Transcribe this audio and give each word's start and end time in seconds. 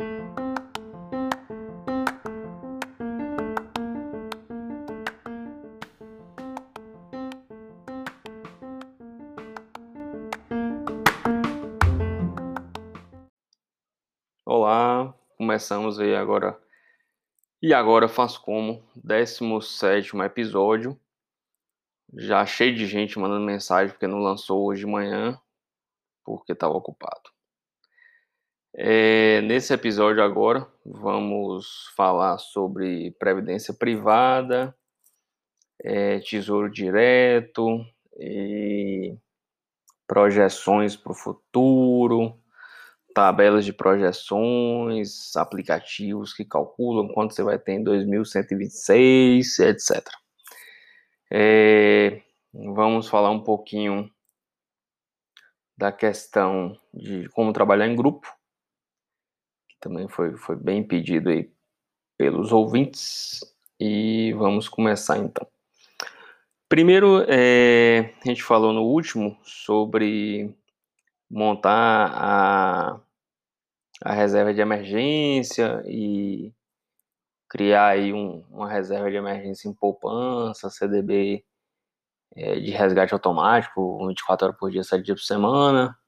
Olá, 0.00 0.06
começamos 15.36 15.98
aí 15.98 16.14
agora. 16.14 16.56
E 17.60 17.74
agora 17.74 18.08
faço 18.08 18.40
como? 18.40 18.80
17 18.94 20.16
episódio. 20.18 20.96
Já 22.14 22.46
cheio 22.46 22.72
de 22.72 22.86
gente 22.86 23.18
mandando 23.18 23.44
mensagem 23.44 23.92
porque 23.92 24.06
não 24.06 24.20
lançou 24.20 24.64
hoje 24.64 24.82
de 24.82 24.86
manhã, 24.86 25.36
porque 26.24 26.52
estava 26.52 26.74
ocupado. 26.74 27.36
É, 28.80 29.40
nesse 29.40 29.74
episódio 29.74 30.22
agora, 30.22 30.64
vamos 30.86 31.90
falar 31.96 32.38
sobre 32.38 33.10
previdência 33.18 33.74
privada, 33.74 34.72
é, 35.82 36.20
tesouro 36.20 36.70
direto 36.70 37.84
e 38.16 39.16
projeções 40.06 40.94
para 40.94 41.10
o 41.10 41.14
futuro 41.14 42.38
tabelas 43.18 43.64
de 43.64 43.72
projeções, 43.72 45.34
aplicativos 45.34 46.32
que 46.32 46.44
calculam 46.44 47.08
quanto 47.08 47.34
você 47.34 47.42
vai 47.42 47.58
ter 47.58 47.72
em 47.72 47.82
2126, 47.82 49.58
etc. 49.58 50.06
É, 51.28 52.22
vamos 52.54 53.08
falar 53.08 53.30
um 53.30 53.42
pouquinho 53.42 54.08
da 55.76 55.90
questão 55.90 56.78
de 56.94 57.28
como 57.30 57.52
trabalhar 57.52 57.88
em 57.88 57.96
grupo, 57.96 58.37
também 59.80 60.08
foi, 60.08 60.36
foi 60.36 60.56
bem 60.56 60.82
pedido 60.82 61.30
aí 61.30 61.50
pelos 62.16 62.52
ouvintes, 62.52 63.40
e 63.80 64.32
vamos 64.34 64.68
começar 64.68 65.18
então. 65.18 65.46
Primeiro, 66.68 67.24
é, 67.28 68.12
a 68.24 68.28
gente 68.28 68.42
falou 68.42 68.72
no 68.72 68.82
último 68.82 69.38
sobre 69.42 70.54
montar 71.30 72.12
a 72.14 73.00
a 74.02 74.12
reserva 74.12 74.54
de 74.54 74.60
emergência 74.60 75.82
e 75.86 76.52
criar 77.48 77.88
aí 77.88 78.12
um, 78.12 78.44
uma 78.50 78.68
reserva 78.68 79.10
de 79.10 79.16
emergência 79.16 79.68
em 79.68 79.74
poupança, 79.74 80.70
CDB 80.70 81.44
é, 82.36 82.60
de 82.60 82.70
resgate 82.70 83.12
automático, 83.14 84.06
24 84.06 84.46
horas 84.46 84.58
por 84.58 84.70
dia, 84.70 84.84
7 84.84 85.02
dias 85.04 85.20
por 85.20 85.26
semana. 85.26 85.98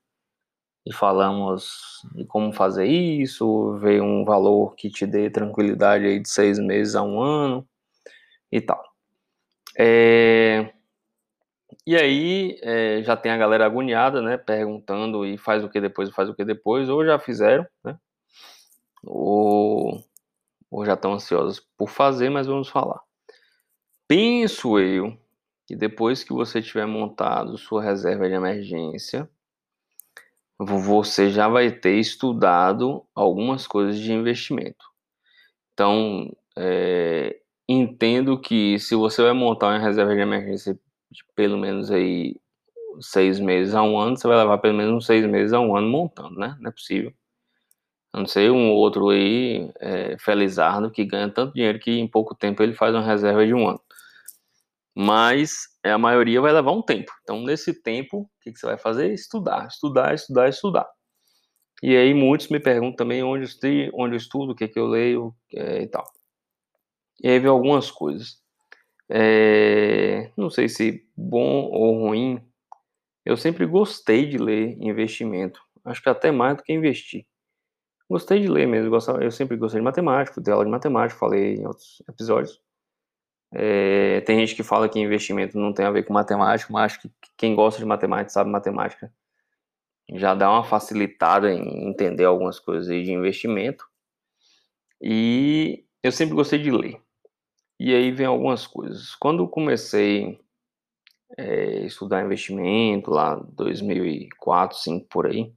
E 0.86 0.94
falamos 0.94 2.02
de 2.14 2.24
como 2.24 2.52
fazer 2.52 2.86
isso, 2.86 3.74
ver 3.78 4.02
um 4.02 4.24
valor 4.24 4.74
que 4.74 4.88
te 4.90 5.06
dê 5.06 5.28
tranquilidade 5.30 6.06
aí 6.06 6.18
de 6.20 6.28
seis 6.28 6.58
meses 6.58 6.94
a 6.94 7.02
um 7.02 7.20
ano 7.20 7.68
e 8.50 8.60
tal. 8.60 8.82
É, 9.78 10.72
e 11.86 11.96
aí 11.96 12.58
é, 12.62 13.02
já 13.02 13.16
tem 13.16 13.32
a 13.32 13.36
galera 13.36 13.66
agoniada, 13.66 14.20
né? 14.22 14.36
Perguntando 14.36 15.24
e 15.24 15.38
faz 15.38 15.64
o 15.64 15.68
que 15.68 15.80
depois, 15.80 16.10
faz 16.10 16.28
o 16.28 16.34
que 16.34 16.44
depois, 16.44 16.88
ou 16.88 17.04
já 17.04 17.18
fizeram, 17.18 17.66
né? 17.84 17.98
Ou, 19.02 20.04
ou 20.70 20.84
já 20.84 20.94
estão 20.94 21.14
ansiosos 21.14 21.60
por 21.76 21.88
fazer, 21.88 22.30
mas 22.30 22.46
vamos 22.46 22.68
falar. 22.68 23.00
Penso 24.06 24.78
eu 24.78 25.16
que 25.66 25.76
depois 25.76 26.24
que 26.24 26.32
você 26.32 26.60
tiver 26.60 26.86
montado 26.86 27.56
sua 27.56 27.82
reserva 27.82 28.28
de 28.28 28.34
emergência, 28.34 29.28
você 30.62 31.30
já 31.30 31.48
vai 31.48 31.70
ter 31.70 31.98
estudado 31.98 33.02
algumas 33.14 33.66
coisas 33.66 33.98
de 33.98 34.12
investimento. 34.12 34.84
Então, 35.72 36.30
é, 36.56 37.40
entendo 37.66 38.38
que 38.38 38.78
se 38.78 38.94
você 38.94 39.22
vai 39.22 39.32
montar 39.32 39.68
uma 39.68 39.78
reserva 39.78 40.14
de 40.14 40.20
emergência 40.20 40.74
de 41.10 41.24
pelo 41.34 41.56
menos 41.56 41.90
aí 41.90 42.36
seis 43.00 43.40
meses 43.40 43.74
a 43.74 43.82
um 43.82 43.98
ano, 43.98 44.16
você 44.18 44.28
vai 44.28 44.36
levar 44.36 44.58
pelo 44.58 44.76
menos 44.76 44.92
uns 44.94 45.06
seis 45.06 45.26
meses 45.26 45.54
a 45.54 45.60
um 45.60 45.74
ano 45.74 45.88
montando, 45.88 46.38
né? 46.38 46.54
Não 46.60 46.68
é 46.68 46.72
possível. 46.72 47.12
A 48.12 48.18
não 48.18 48.26
ser 48.26 48.50
um 48.50 48.70
outro 48.72 49.08
aí, 49.08 49.70
é, 49.80 50.18
felizardo, 50.18 50.90
que 50.90 51.04
ganha 51.04 51.30
tanto 51.30 51.54
dinheiro 51.54 51.78
que 51.78 51.92
em 51.92 52.06
pouco 52.08 52.34
tempo 52.34 52.62
ele 52.62 52.74
faz 52.74 52.94
uma 52.94 53.04
reserva 53.04 53.46
de 53.46 53.54
um 53.54 53.66
ano. 53.66 53.80
Mas 54.94 55.68
é, 55.84 55.92
a 55.92 55.98
maioria 55.98 56.40
vai 56.40 56.52
levar 56.52 56.72
um 56.72 56.82
tempo. 56.82 57.12
Então, 57.22 57.42
nesse 57.42 57.72
tempo, 57.82 58.22
o 58.22 58.28
que, 58.40 58.56
você 58.56 58.66
vai 58.66 58.78
fazer? 58.78 59.12
Estudar, 59.12 59.66
estudar, 59.68 60.14
estudar, 60.14 60.48
estudar. 60.48 60.88
E 61.82 61.96
aí 61.96 62.12
muitos 62.12 62.48
me 62.48 62.60
perguntam 62.60 62.96
também 62.96 63.22
onde 63.22 63.44
eu, 63.44 63.48
estudo, 63.48 63.90
onde 63.94 64.14
eu 64.14 64.18
estudo, 64.18 64.52
o 64.52 64.54
que, 64.54 64.68
que 64.68 64.78
eu 64.78 64.86
leio 64.86 65.34
é, 65.54 65.82
e 65.82 65.86
tal. 65.86 66.04
E 67.22 67.28
aí 67.28 67.38
vem 67.38 67.50
algumas 67.50 67.90
coisas. 67.90 68.38
É, 69.08 70.30
não 70.36 70.50
sei 70.50 70.68
se 70.68 71.04
bom 71.16 71.68
ou 71.70 72.06
ruim, 72.06 72.40
eu 73.24 73.36
sempre 73.36 73.66
gostei 73.66 74.26
de 74.26 74.38
ler 74.38 74.76
investimento. 74.80 75.60
Acho 75.84 76.02
que 76.02 76.08
até 76.08 76.30
mais 76.30 76.56
do 76.56 76.62
que 76.62 76.72
investir. 76.72 77.26
Gostei 78.08 78.40
de 78.40 78.48
ler 78.48 78.66
mesmo, 78.66 78.96
eu 79.20 79.30
sempre 79.30 79.56
gostei 79.56 79.80
de 79.80 79.84
matemática, 79.84 80.40
de 80.40 80.50
aula 80.50 80.64
de 80.64 80.70
matemática, 80.70 81.18
falei 81.18 81.56
em 81.56 81.66
outros 81.66 82.02
episódios. 82.08 82.60
É, 83.52 84.20
tem 84.22 84.38
gente 84.38 84.54
que 84.54 84.62
fala 84.62 84.88
que 84.88 85.00
investimento 85.00 85.58
não 85.58 85.72
tem 85.72 85.84
a 85.84 85.90
ver 85.90 86.04
com 86.04 86.12
matemática, 86.12 86.72
mas 86.72 86.92
acho 86.92 87.02
que 87.02 87.10
quem 87.36 87.54
gosta 87.54 87.80
de 87.80 87.84
matemática 87.84 88.30
sabe 88.30 88.50
matemática. 88.50 89.12
Já 90.12 90.34
dá 90.34 90.50
uma 90.50 90.64
facilitada 90.64 91.52
em 91.52 91.88
entender 91.88 92.24
algumas 92.24 92.58
coisas 92.58 92.86
de 92.86 93.12
investimento. 93.12 93.84
E 95.00 95.84
eu 96.02 96.12
sempre 96.12 96.34
gostei 96.34 96.58
de 96.58 96.70
ler. 96.70 97.00
E 97.78 97.94
aí 97.94 98.10
vem 98.10 98.26
algumas 98.26 98.66
coisas. 98.66 99.14
Quando 99.14 99.48
comecei 99.48 100.38
é, 101.36 101.86
estudar 101.86 102.24
investimento, 102.24 103.10
lá 103.10 103.36
2004, 103.36 104.76
2005 104.76 105.06
por 105.08 105.26
aí, 105.26 105.52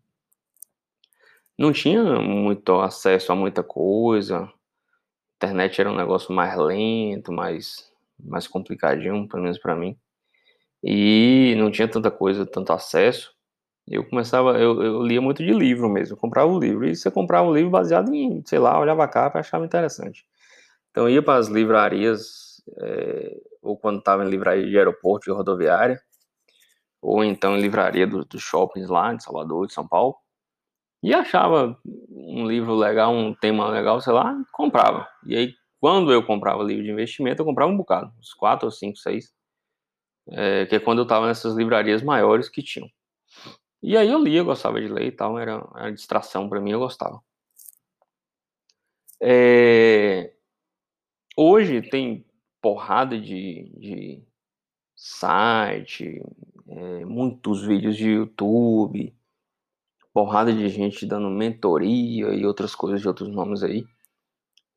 não 1.58 1.72
tinha 1.72 2.04
muito 2.20 2.80
acesso 2.80 3.31
a 3.31 3.36
muita 3.36 3.64
coisa. 3.64 4.52
Internet 5.35 5.79
era 5.79 5.91
um 5.91 5.95
negócio 5.95 6.33
mais 6.33 6.57
lento, 6.57 7.31
mais, 7.31 7.91
mais 8.19 8.47
complicadinho, 8.47 9.27
pelo 9.27 9.44
menos 9.44 9.57
para 9.57 9.75
mim. 9.75 9.97
E 10.83 11.55
não 11.57 11.71
tinha 11.71 11.88
tanta 11.88 12.11
coisa, 12.11 12.45
tanto 12.45 12.73
acesso. 12.73 13.33
Eu 13.88 14.07
começava, 14.07 14.57
eu, 14.59 14.81
eu 14.81 15.03
lia 15.03 15.21
muito 15.21 15.44
de 15.44 15.51
livro 15.51 15.89
mesmo, 15.89 16.17
comprava 16.17 16.49
o 16.49 16.55
um 16.55 16.59
livro. 16.59 16.85
E 16.88 16.95
você 16.95 17.11
comprava 17.11 17.47
um 17.47 17.53
livro 17.53 17.69
baseado 17.71 18.13
em, 18.13 18.41
sei 18.45 18.59
lá, 18.59 18.79
olhava 18.79 19.03
a 19.03 19.07
capa 19.07 19.39
e 19.39 19.41
achava 19.41 19.66
interessante. 19.66 20.25
Então 20.91 21.09
ia 21.09 21.21
para 21.23 21.39
as 21.39 21.47
livrarias, 21.47 22.61
é, 22.79 23.35
ou 23.61 23.77
quando 23.77 24.00
estava 24.00 24.25
em 24.25 24.29
livraria 24.29 24.69
de 24.69 24.77
aeroporto, 24.77 25.25
de 25.25 25.31
rodoviária, 25.31 26.01
ou 27.01 27.23
então 27.23 27.57
em 27.57 27.61
livraria 27.61 28.07
dos 28.07 28.25
do 28.25 28.39
shoppings 28.39 28.89
lá 28.89 29.13
de 29.13 29.23
Salvador, 29.23 29.67
de 29.67 29.73
São 29.73 29.88
Paulo, 29.88 30.15
e 31.03 31.14
achava 31.14 31.78
um 32.09 32.47
livro 32.47 32.75
legal, 32.75 33.14
um 33.14 33.34
tema 33.36 33.69
legal, 33.69 34.02
sei 34.02 34.14
lá, 34.14 34.36
comprava. 34.52 35.08
E 35.25 35.36
aí, 35.36 35.53
quando 35.80 36.12
eu 36.12 36.25
comprava 36.25 36.64
livro 36.64 36.84
de 36.84 36.91
investimento, 36.91 37.41
eu 37.41 37.46
comprava 37.46 37.72
um 37.72 37.78
bocado, 37.78 38.12
uns 38.19 38.34
quatro 38.34 38.68
ou 38.68 38.72
cinco, 38.72 38.97
seis, 38.97 39.34
é, 40.31 40.66
que 40.66 40.75
é 40.75 40.80
quando 40.80 41.00
eu 41.00 41.03
estava 41.03 41.28
nessas 41.28 41.56
livrarias 41.56 42.02
maiores 42.02 42.50
que 42.50 42.63
tinham. 42.63 42.90
E 43.81 43.97
aí 43.97 44.09
eu 44.09 44.19
lia, 44.24 44.44
gostava 44.44 44.80
de 44.80 44.88
ler 44.88 45.08
e 45.08 45.12
tal, 45.12 45.38
era, 45.38 45.58
uma 45.66 45.92
distração 45.92 46.50
para 46.50 46.62
mim, 46.62 46.72
eu 46.72 46.80
gostava. 46.80 47.22
É, 49.22 50.34
Hoje 51.36 51.81
tem 51.81 52.24
porrada 52.62 53.19
de, 53.19 53.74
de 53.75 54.24
site, 54.96 56.22
é, 56.68 57.06
muitos 57.06 57.66
vídeos 57.66 57.97
de 57.97 58.12
YouTube, 58.12 59.16
porrada 60.13 60.53
de 60.53 60.69
gente 60.69 61.06
dando 61.06 61.29
mentoria 61.29 62.34
e 62.34 62.46
outras 62.46 62.75
coisas 62.75 63.01
de 63.01 63.07
outros 63.07 63.29
nomes 63.29 63.63
aí, 63.63 63.84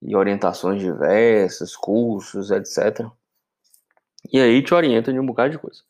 e 0.03 0.17
orientações 0.17 0.81
diversas, 0.81 1.77
cursos, 1.77 2.51
etc. 2.51 3.07
E 4.33 4.41
aí 4.41 4.63
te 4.63 4.75
orienta 4.75 5.13
de 5.13 5.21
um 5.21 5.27
bocado 5.27 5.51
de 5.51 5.59
coisa. 5.59 5.83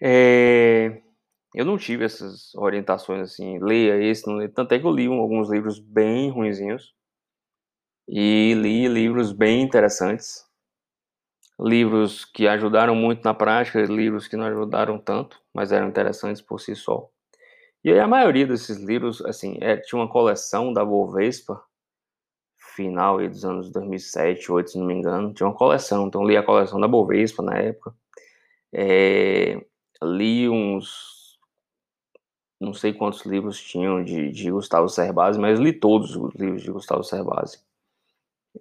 É, 0.00 1.02
eu 1.54 1.64
não 1.64 1.76
tive 1.76 2.04
essas 2.04 2.54
orientações 2.54 3.22
assim, 3.22 3.58
leia 3.58 4.02
esse, 4.02 4.26
não 4.26 4.36
leia. 4.36 4.48
Tanto 4.48 4.72
é 4.72 4.78
que 4.78 4.86
eu 4.86 4.90
li 4.90 5.06
alguns 5.06 5.50
livros 5.50 5.78
bem 5.78 6.30
ruinzinhos 6.30 6.94
e 8.08 8.54
li 8.54 8.88
livros 8.88 9.32
bem 9.32 9.62
interessantes, 9.62 10.44
livros 11.60 12.24
que 12.24 12.48
ajudaram 12.48 12.94
muito 12.94 13.22
na 13.24 13.34
prática, 13.34 13.80
livros 13.82 14.26
que 14.26 14.36
não 14.36 14.46
ajudaram 14.46 14.98
tanto, 14.98 15.40
mas 15.54 15.72
eram 15.72 15.88
interessantes 15.88 16.42
por 16.42 16.60
si 16.60 16.74
só. 16.74 17.08
E 17.84 17.90
aí 17.90 17.98
a 17.98 18.06
maioria 18.06 18.46
desses 18.46 18.78
livros, 18.78 19.20
assim, 19.24 19.58
é, 19.60 19.76
tinha 19.76 20.00
uma 20.00 20.08
coleção 20.08 20.72
da 20.72 20.84
Bovespa, 20.84 21.62
final 22.74 23.18
dos 23.18 23.44
anos 23.44 23.70
2007, 23.70 24.48
2008, 24.48 24.70
se 24.70 24.78
não 24.78 24.86
me 24.86 24.94
engano, 24.94 25.34
tinha 25.34 25.46
uma 25.46 25.54
coleção, 25.54 26.06
então 26.06 26.24
li 26.24 26.36
a 26.36 26.42
coleção 26.42 26.80
da 26.80 26.88
Bovespa 26.88 27.42
na 27.42 27.58
época, 27.58 27.94
é, 28.72 29.64
li 30.02 30.48
uns 30.48 31.22
não 32.62 32.72
sei 32.72 32.92
quantos 32.92 33.26
livros 33.26 33.60
tinham 33.60 34.04
de, 34.04 34.30
de 34.30 34.50
Gustavo 34.50 34.88
Cerbasi, 34.88 35.38
mas 35.38 35.58
li 35.58 35.72
todos 35.72 36.14
os 36.14 36.32
livros 36.34 36.62
de 36.62 36.70
Gustavo 36.70 37.02
Cerbasi. 37.02 37.58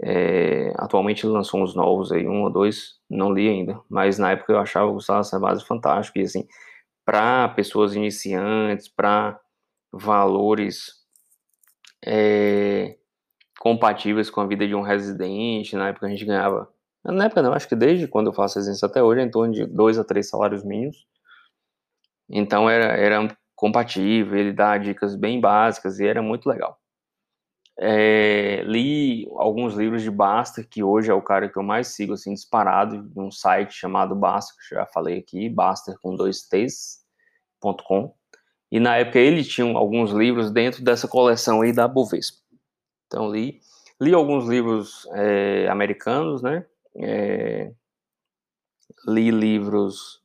É, 0.01 0.73
atualmente 0.77 1.25
ele 1.25 1.33
lançou 1.33 1.61
uns 1.61 1.75
novos 1.75 2.11
aí, 2.11 2.27
um 2.27 2.43
ou 2.43 2.49
dois, 2.49 2.99
não 3.07 3.31
li 3.31 3.47
ainda, 3.47 3.79
mas 3.87 4.17
na 4.17 4.31
época 4.31 4.53
eu 4.53 4.59
achava 4.59 4.89
o 4.89 4.93
Gustavo 4.93 5.23
Cerbasi 5.23 5.63
fantástico, 5.63 6.17
e 6.17 6.23
assim, 6.23 6.47
para 7.05 7.49
pessoas 7.49 7.95
iniciantes, 7.95 8.87
para 8.87 9.39
valores 9.91 10.93
é, 12.05 12.97
compatíveis 13.59 14.29
com 14.29 14.41
a 14.41 14.47
vida 14.47 14.67
de 14.67 14.73
um 14.73 14.81
residente, 14.81 15.75
na 15.75 15.89
época 15.89 16.07
a 16.07 16.09
gente 16.09 16.25
ganhava, 16.25 16.67
na 17.03 17.25
época 17.25 17.41
não, 17.41 17.53
acho 17.53 17.67
que 17.67 17.75
desde 17.75 18.07
quando 18.07 18.27
eu 18.27 18.33
faço 18.33 18.57
residência 18.57 18.87
até 18.87 19.03
hoje, 19.03 19.21
é 19.21 19.23
em 19.23 19.31
torno 19.31 19.53
de 19.53 19.65
dois 19.65 19.99
a 19.99 20.03
três 20.03 20.29
salários 20.29 20.63
mínimos, 20.63 21.05
então 22.29 22.69
era, 22.69 22.85
era 22.97 23.37
compatível, 23.55 24.37
ele 24.37 24.53
dá 24.53 24.77
dicas 24.77 25.15
bem 25.15 25.39
básicas 25.39 25.99
e 25.99 26.07
era 26.07 26.21
muito 26.21 26.47
legal. 26.49 26.80
É, 27.79 28.63
li 28.65 29.27
alguns 29.37 29.73
livros 29.73 30.03
de 30.03 30.11
Basta, 30.11 30.63
que 30.63 30.83
hoje 30.83 31.09
é 31.09 31.13
o 31.13 31.21
cara 31.21 31.49
que 31.49 31.57
eu 31.57 31.63
mais 31.63 31.87
sigo, 31.87 32.13
assim, 32.13 32.33
disparado, 32.33 33.01
de 33.01 33.19
um 33.19 33.31
site 33.31 33.73
chamado 33.73 34.15
Basta, 34.15 34.53
que 34.55 34.75
já 34.75 34.85
falei 34.85 35.19
aqui, 35.19 35.49
Basta 35.49 35.97
com 36.01 36.15
dois 36.15 36.47
T's.com. 36.47 38.13
E 38.71 38.79
na 38.79 38.97
época 38.97 39.19
ele 39.19 39.43
tinha 39.43 39.75
alguns 39.75 40.11
livros 40.11 40.51
dentro 40.51 40.83
dessa 40.83 41.07
coleção 41.07 41.61
aí 41.61 41.73
da 41.73 41.87
Bovespa. 41.87 42.37
Então 43.07 43.29
li, 43.29 43.59
li 43.99 44.13
alguns 44.13 44.47
livros 44.47 45.07
é, 45.13 45.67
americanos, 45.67 46.41
né? 46.41 46.65
É, 46.95 47.71
li 49.05 49.31
livros 49.31 50.21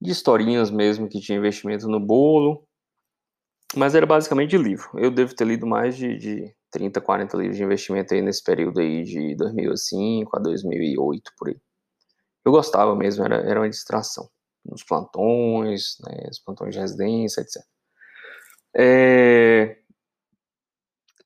de 0.00 0.10
historinhas 0.10 0.70
mesmo 0.70 1.08
que 1.08 1.20
tinha 1.20 1.38
investimento 1.38 1.86
no 1.86 2.00
bolo, 2.00 2.66
mas 3.76 3.94
era 3.94 4.06
basicamente 4.06 4.56
livro. 4.56 4.90
Eu 4.94 5.10
devo 5.10 5.34
ter 5.34 5.46
lido 5.46 5.66
mais 5.66 5.96
de, 5.96 6.16
de 6.16 6.54
30, 6.70 7.00
40 7.00 7.36
livros 7.36 7.56
de 7.56 7.64
investimento 7.64 8.14
aí 8.14 8.22
nesse 8.22 8.42
período 8.42 8.80
aí 8.80 9.04
de 9.04 9.34
2005 9.36 10.36
a 10.36 10.40
2008, 10.40 11.32
por 11.38 11.48
aí. 11.48 11.60
Eu 12.44 12.52
gostava 12.52 12.94
mesmo, 12.96 13.24
era, 13.24 13.36
era 13.36 13.60
uma 13.60 13.68
distração. 13.68 14.28
Nos 14.64 14.82
plantões, 14.84 15.96
né, 16.04 16.28
os 16.30 16.38
plantões 16.38 16.74
de 16.74 16.80
residência, 16.80 17.40
etc. 17.40 17.62
É... 18.76 19.78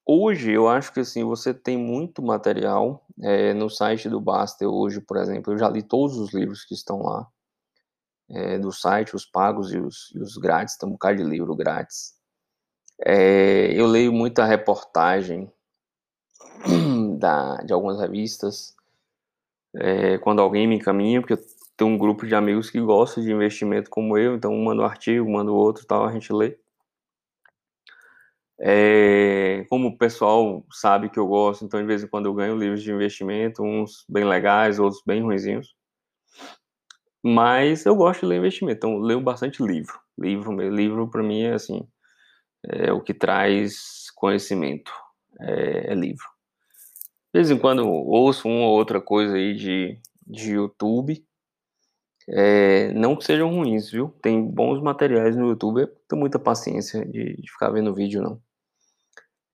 Hoje, 0.04 0.52
eu 0.52 0.68
acho 0.68 0.92
que 0.92 1.00
assim, 1.00 1.24
você 1.24 1.52
tem 1.52 1.76
muito 1.76 2.22
material 2.22 3.04
é, 3.22 3.52
no 3.52 3.68
site 3.68 4.08
do 4.08 4.20
Baster 4.20 4.68
hoje, 4.68 5.00
por 5.00 5.16
exemplo. 5.16 5.52
Eu 5.52 5.58
já 5.58 5.68
li 5.68 5.82
todos 5.82 6.16
os 6.16 6.32
livros 6.32 6.64
que 6.64 6.74
estão 6.74 7.02
lá 7.02 7.26
é, 8.30 8.58
do 8.58 8.72
site, 8.72 9.16
os 9.16 9.26
pagos 9.26 9.72
e 9.72 9.78
os, 9.78 10.12
e 10.14 10.20
os 10.20 10.36
grátis, 10.36 10.76
tem 10.76 10.88
um 10.88 10.92
bocado 10.92 11.16
de 11.18 11.24
livro 11.24 11.54
grátis. 11.56 12.15
É, 13.04 13.72
eu 13.74 13.86
leio 13.86 14.12
muita 14.12 14.44
reportagem 14.44 15.50
da, 17.18 17.56
de 17.58 17.72
algumas 17.72 18.00
revistas. 18.00 18.74
É, 19.74 20.18
quando 20.18 20.40
alguém 20.40 20.66
me 20.66 20.76
encaminha, 20.76 21.20
porque 21.20 21.34
eu 21.34 21.44
tenho 21.76 21.90
um 21.90 21.98
grupo 21.98 22.26
de 22.26 22.34
amigos 22.34 22.70
que 22.70 22.80
gostam 22.80 23.22
de 23.22 23.30
investimento 23.30 23.90
como 23.90 24.16
eu, 24.16 24.36
então 24.36 24.52
um 24.52 24.64
manda 24.64 24.82
um 24.82 24.86
artigo, 24.86 25.30
manda 25.30 25.52
o 25.52 25.54
outro 25.54 25.86
tal, 25.86 26.06
a 26.06 26.12
gente 26.12 26.32
lê. 26.32 26.58
É, 28.58 29.66
como 29.68 29.88
o 29.88 29.98
pessoal 29.98 30.64
sabe 30.72 31.10
que 31.10 31.18
eu 31.18 31.26
gosto, 31.26 31.64
então 31.64 31.78
de 31.80 31.86
vez 31.86 32.02
em 32.02 32.08
quando 32.08 32.26
eu 32.26 32.34
ganho 32.34 32.56
livros 32.56 32.82
de 32.82 32.90
investimento, 32.90 33.62
uns 33.62 34.04
bem 34.08 34.24
legais, 34.24 34.78
outros 34.78 35.02
bem 35.04 35.22
ruinzinhos. 35.22 35.74
Mas 37.22 37.84
eu 37.84 37.94
gosto 37.94 38.20
de 38.20 38.26
ler 38.26 38.38
investimento, 38.38 38.78
então 38.78 38.98
leio 38.98 39.20
bastante 39.20 39.62
livro. 39.62 39.98
Livro, 40.18 40.52
livro 40.70 41.08
para 41.10 41.22
mim 41.22 41.42
é 41.42 41.52
assim, 41.54 41.86
é 42.64 42.92
o 42.92 43.00
que 43.00 43.14
traz 43.14 44.10
conhecimento, 44.14 44.92
é, 45.40 45.92
é, 45.92 45.94
livro. 45.94 46.24
De 47.34 47.40
vez 47.40 47.50
em 47.50 47.58
quando 47.58 47.86
ouço 47.86 48.48
uma 48.48 48.66
ou 48.66 48.76
outra 48.76 49.00
coisa 49.00 49.36
aí 49.36 49.54
de, 49.54 50.00
de 50.26 50.52
YouTube, 50.52 51.24
é, 52.28 52.92
não 52.92 53.14
que 53.14 53.24
sejam 53.24 53.50
ruins, 53.50 53.90
viu? 53.90 54.08
Tem 54.22 54.42
bons 54.42 54.82
materiais 54.82 55.36
no 55.36 55.48
YouTube, 55.48 55.86
tenho 56.08 56.20
muita 56.20 56.38
paciência 56.38 57.04
de, 57.04 57.36
de 57.36 57.52
ficar 57.52 57.70
vendo 57.70 57.94
vídeo, 57.94 58.22
não. 58.22 58.40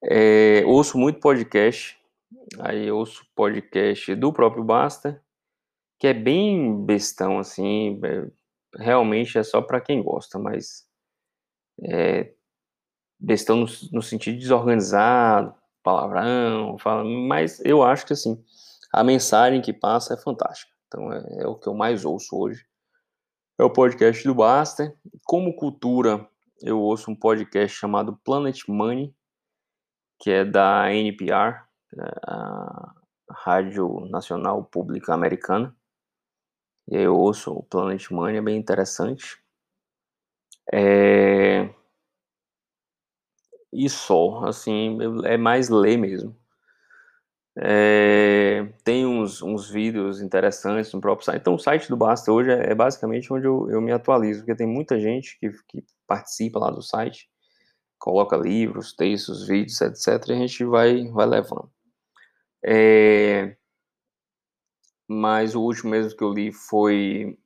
É, 0.05 0.65
ouço 0.67 0.97
muito 0.99 1.21
podcast, 1.21 1.99
aí 2.61 2.91
ouço 2.91 3.27
podcast 3.35 4.15
do 4.15 4.33
próprio 4.33 4.65
Basta, 4.65 5.23
que 5.99 6.07
é 6.07 6.15
bem 6.15 6.85
bestão, 6.85 7.39
assim, 7.39 8.01
é, 8.05 8.31
realmente 8.79 9.39
é 9.39 9.43
só 9.43 9.61
para 9.61 9.81
quem 9.81 10.03
gosta, 10.03 10.39
mas 10.39 10.85
é, 11.85 12.33
bestão 13.23 13.57
no, 13.59 13.67
no 13.93 14.03
sentido 14.03 14.39
desorganizado, 14.39 15.55
palavrão, 15.83 16.77
fala, 16.79 17.05
mas 17.05 17.61
eu 17.65 17.83
acho 17.83 18.05
que 18.05 18.13
assim, 18.13 18.43
a 18.93 19.05
mensagem 19.05 19.63
que 19.63 19.73
passa 19.73 20.15
é 20.15 20.17
fantástica. 20.17 20.73
Então 20.89 21.13
é, 21.13 21.43
é 21.43 21.47
o 21.47 21.55
que 21.55 21.69
eu 21.69 21.75
mais 21.75 22.05
ouço 22.05 22.37
hoje. 22.37 22.67
É 23.59 23.65
o 23.65 23.71
podcast 23.71 24.27
do 24.27 24.35
Basta. 24.35 24.95
Como 25.25 25.55
cultura, 25.55 26.29
eu 26.61 26.81
ouço 26.81 27.11
um 27.11 27.15
podcast 27.15 27.79
chamado 27.79 28.19
Planet 28.25 28.61
Money, 28.69 29.15
que 30.21 30.31
é 30.31 30.45
da 30.45 30.93
NPR, 30.93 31.63
é 31.97 32.21
a 32.27 32.95
Rádio 33.31 34.07
Nacional 34.11 34.65
Pública 34.65 35.15
Americana. 35.15 35.75
E 36.91 36.97
eu 36.97 37.17
ouço 37.17 37.53
o 37.53 37.63
Planet 37.63 38.11
Money, 38.11 38.39
é 38.39 38.43
bem 38.43 38.57
interessante. 38.57 39.41
É 40.73 41.73
e 43.73 43.89
só, 43.89 44.45
assim, 44.45 44.99
é 45.25 45.37
mais 45.37 45.69
ler 45.69 45.97
mesmo. 45.97 46.37
É, 47.57 48.73
tem 48.85 49.07
uns, 49.07 49.43
uns 49.43 49.69
vídeos 49.69 50.21
interessantes 50.21 50.93
no 50.93 51.01
próprio 51.01 51.25
site. 51.25 51.41
Então, 51.41 51.55
o 51.55 51.59
site 51.59 51.89
do 51.89 51.97
Basta 51.97 52.33
hoje 52.33 52.51
é, 52.51 52.73
é 52.73 52.75
basicamente 52.75 53.33
onde 53.33 53.47
eu, 53.47 53.71
eu, 53.71 53.81
me 53.81 53.93
atualizo, 53.93 54.41
porque 54.41 54.55
tem 54.55 54.67
muita 54.67 54.99
gente 55.01 55.39
que, 55.39 55.51
que 55.69 55.85
participa 56.07 56.59
lá 56.59 56.71
do 56.71 56.83
site, 56.83 57.29
coloca 57.99 58.37
livros, 58.37 58.95
textos, 58.95 59.47
vídeos, 59.47 59.81
etc. 59.81 60.29
E 60.29 60.33
a 60.33 60.37
gente 60.37 60.65
vai, 60.65 61.09
vai 61.09 61.27
levando. 61.27 61.71
É, 62.65 63.57
mas 65.09 65.55
o 65.55 65.61
último 65.63 65.91
mesmo 65.91 66.17
que 66.17 66.25
eu 66.25 66.33
li 66.33 66.53
foi 66.53 67.39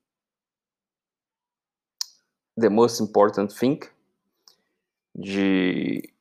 The 2.58 2.68
Most 2.68 3.02
Important 3.02 3.52
Thing, 3.52 3.80
de 5.14 6.15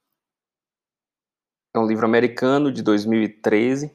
é 1.76 1.80
um 1.80 1.88
livro 1.88 2.06
americano 2.06 2.72
de 2.72 2.82
2013. 2.82 3.94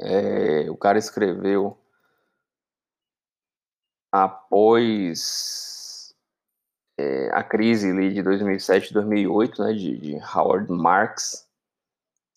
É, 0.00 0.70
o 0.70 0.76
cara 0.76 0.98
escreveu 0.98 1.78
após 4.10 6.14
é, 6.98 7.30
a 7.32 7.44
crise 7.44 7.90
ali 7.90 8.12
de 8.12 8.22
2007 8.22 8.92
2008, 8.92 9.62
né, 9.62 9.72
de, 9.72 9.96
de, 9.96 10.16
Howard 10.34 10.70
Marks. 10.72 11.48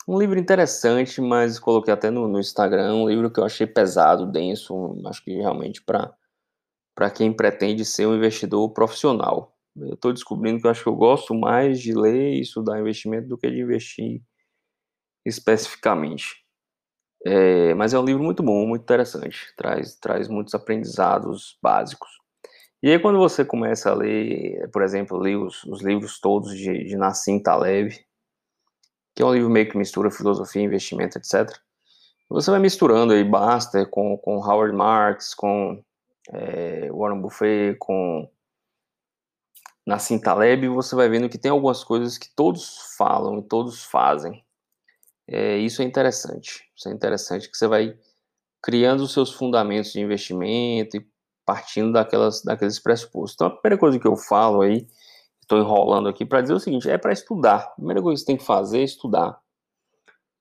Um 0.08 0.20
livro 0.20 0.38
interessante, 0.38 1.20
mas 1.22 1.58
coloquei 1.58 1.94
até 1.94 2.12
no, 2.12 2.28
no, 2.28 2.40
Instagram, 2.40 2.96
um 2.96 3.10
livro 3.10 3.32
que 3.32 3.40
eu 3.40 3.46
achei 3.46 3.66
pesado, 3.66 4.30
denso, 4.30 5.02
acho 5.08 5.24
que 5.24 5.38
realmente 5.38 5.82
para 5.82 7.10
quem 7.10 7.34
pretende 7.34 7.86
ser 7.86 8.06
um 8.06 8.16
investidor 8.16 8.70
profissional. 8.72 9.53
Eu 9.76 9.96
estou 9.96 10.14
descobrindo 10.14 10.62
que 10.62 10.68
eu 10.68 10.72
acho 10.72 10.84
que 10.84 10.90
eu 10.90 10.96
gosto 10.96 11.34
mais 11.34 11.80
de 11.80 11.94
ler 11.94 12.34
e 12.34 12.42
estudar 12.42 12.80
investimento 12.80 13.28
do 13.28 13.38
que 13.38 13.50
de 13.50 13.60
investir 13.62 14.22
especificamente. 15.26 16.44
É, 17.26 17.74
mas 17.74 17.94
é 17.94 18.00
um 18.00 18.04
livro 18.04 18.22
muito 18.22 18.44
bom, 18.44 18.68
muito 18.68 18.84
interessante, 18.84 19.54
traz, 19.56 19.96
traz 19.96 20.28
muitos 20.28 20.54
aprendizados 20.54 21.58
básicos. 21.62 22.10
E 22.82 22.92
aí 22.92 23.00
quando 23.00 23.18
você 23.18 23.46
começa 23.46 23.90
a 23.90 23.94
ler, 23.94 24.70
por 24.72 24.82
exemplo, 24.82 25.18
ler 25.18 25.38
os, 25.38 25.64
os 25.64 25.82
livros 25.82 26.20
todos 26.20 26.56
de, 26.56 26.84
de 26.84 26.98
Nassim 26.98 27.42
Taleb, 27.42 27.98
que 29.16 29.24
é 29.24 29.26
um 29.26 29.34
livro 29.34 29.50
meio 29.50 29.70
que 29.70 29.78
mistura 29.78 30.12
filosofia, 30.12 30.62
investimento, 30.62 31.18
etc. 31.18 31.50
Você 32.30 32.52
vai 32.52 32.60
misturando 32.60 33.14
aí 33.14 33.24
Baster 33.24 33.90
com, 33.90 34.18
com 34.18 34.38
Howard 34.38 34.76
Marks, 34.76 35.34
com 35.34 35.82
é, 36.30 36.92
Warren 36.92 37.22
Buffett, 37.22 37.78
com 37.80 38.30
na 39.86 40.00
Cintaleb, 40.00 40.68
você 40.70 40.96
vai 40.96 41.10
vendo 41.10 41.30
que 41.30 41.38
tem 41.38 41.52
algumas 41.52 41.84
coisas 41.84 42.18
que 42.18 42.30
todos 42.34 42.96
falam 42.98 43.40
e 43.40 43.44
todos 43.44 43.84
fazem. 43.84 44.44
É, 45.28 45.58
isso 45.58 45.82
é 45.82 45.86
interessante. 45.86 46.64
Isso 46.76 46.88
é 46.90 46.92
interessante 46.92 47.50
que 47.50 47.58
você 47.58 47.68
vai 47.68 47.98
criando 48.62 49.04
os 49.04 49.14
seus 49.14 49.34
fundamentos 49.34 49.92
de 49.92 50.00
investimento 50.00 50.98
e 50.98 51.06
partindo 51.46 51.92
daquelas, 51.92 52.42
daqueles 52.42 52.80
pressupostos. 52.80 53.36
Então, 53.36 53.48
a 53.48 53.52
primeira 53.52 53.78
coisa 53.78 54.00
que 54.00 54.08
eu 54.08 54.16
falo 54.16 54.62
aí, 54.62 54.88
estou 55.42 55.60
enrolando 55.60 56.08
aqui 56.08 56.26
para 56.26 56.42
dizer 56.42 56.54
o 56.54 56.60
seguinte: 56.60 56.90
é 56.90 56.98
para 56.98 57.12
estudar. 57.12 57.58
A 57.58 57.76
primeira 57.76 58.02
coisa 58.02 58.16
que 58.16 58.26
você 58.26 58.26
tem 58.26 58.38
que 58.38 58.46
fazer 58.46 58.80
é 58.80 58.84
estudar. 58.84 59.38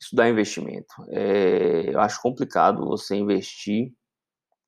Estudar 0.00 0.28
investimento. 0.28 0.94
É, 1.08 1.94
eu 1.94 2.00
acho 2.00 2.20
complicado 2.22 2.86
você 2.86 3.16
investir 3.16 3.92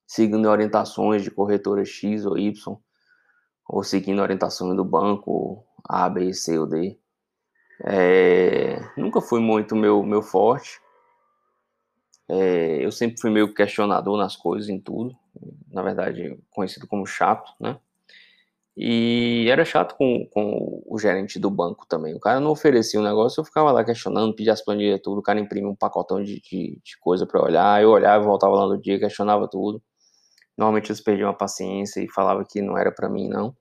seguindo 0.06 0.48
orientações 0.48 1.22
de 1.22 1.30
corretora 1.30 1.84
X 1.84 2.26
ou 2.26 2.36
Y 2.36 2.76
ou 3.68 3.82
seguindo 3.82 4.20
a 4.20 4.22
orientação 4.22 4.74
do 4.74 4.84
banco 4.84 5.64
A, 5.88 6.08
B, 6.08 6.32
C 6.32 6.58
ou 6.58 6.66
D. 6.66 6.98
É, 7.84 8.78
nunca 8.96 9.20
foi 9.20 9.40
muito 9.40 9.74
meu, 9.74 10.02
meu 10.02 10.22
forte. 10.22 10.80
É, 12.28 12.84
eu 12.84 12.90
sempre 12.90 13.20
fui 13.20 13.30
meio 13.30 13.52
questionador 13.52 14.16
nas 14.16 14.36
coisas, 14.36 14.68
em 14.68 14.78
tudo. 14.80 15.14
Na 15.70 15.82
verdade, 15.82 16.38
conhecido 16.50 16.86
como 16.86 17.06
chato, 17.06 17.52
né? 17.60 17.78
E 18.76 19.46
era 19.48 19.64
chato 19.64 19.94
com, 19.96 20.26
com 20.26 20.82
o 20.86 20.98
gerente 20.98 21.38
do 21.38 21.48
banco 21.48 21.86
também. 21.86 22.14
O 22.14 22.20
cara 22.20 22.40
não 22.40 22.50
oferecia 22.50 22.98
um 22.98 23.04
negócio, 23.04 23.40
eu 23.40 23.44
ficava 23.44 23.70
lá 23.70 23.84
questionando, 23.84 24.34
pedia 24.34 24.52
as 24.52 24.62
planilhas 24.64 25.00
tudo, 25.00 25.18
o 25.18 25.22
cara 25.22 25.38
imprimia 25.38 25.68
um 25.68 25.76
pacotão 25.76 26.22
de, 26.22 26.40
de, 26.40 26.80
de 26.82 26.98
coisa 26.98 27.24
para 27.24 27.40
olhar, 27.40 27.80
eu 27.82 27.90
olhava, 27.90 28.24
voltava 28.24 28.54
lá 28.56 28.66
no 28.66 28.80
dia, 28.80 28.98
questionava 28.98 29.46
tudo. 29.48 29.80
Normalmente 30.56 30.90
eles 30.90 31.00
perdiam 31.00 31.30
a 31.30 31.34
paciência 31.34 32.00
e 32.00 32.10
falavam 32.10 32.44
que 32.48 32.62
não 32.62 32.78
era 32.78 32.92
para 32.92 33.08
mim, 33.08 33.28
não. 33.28 33.56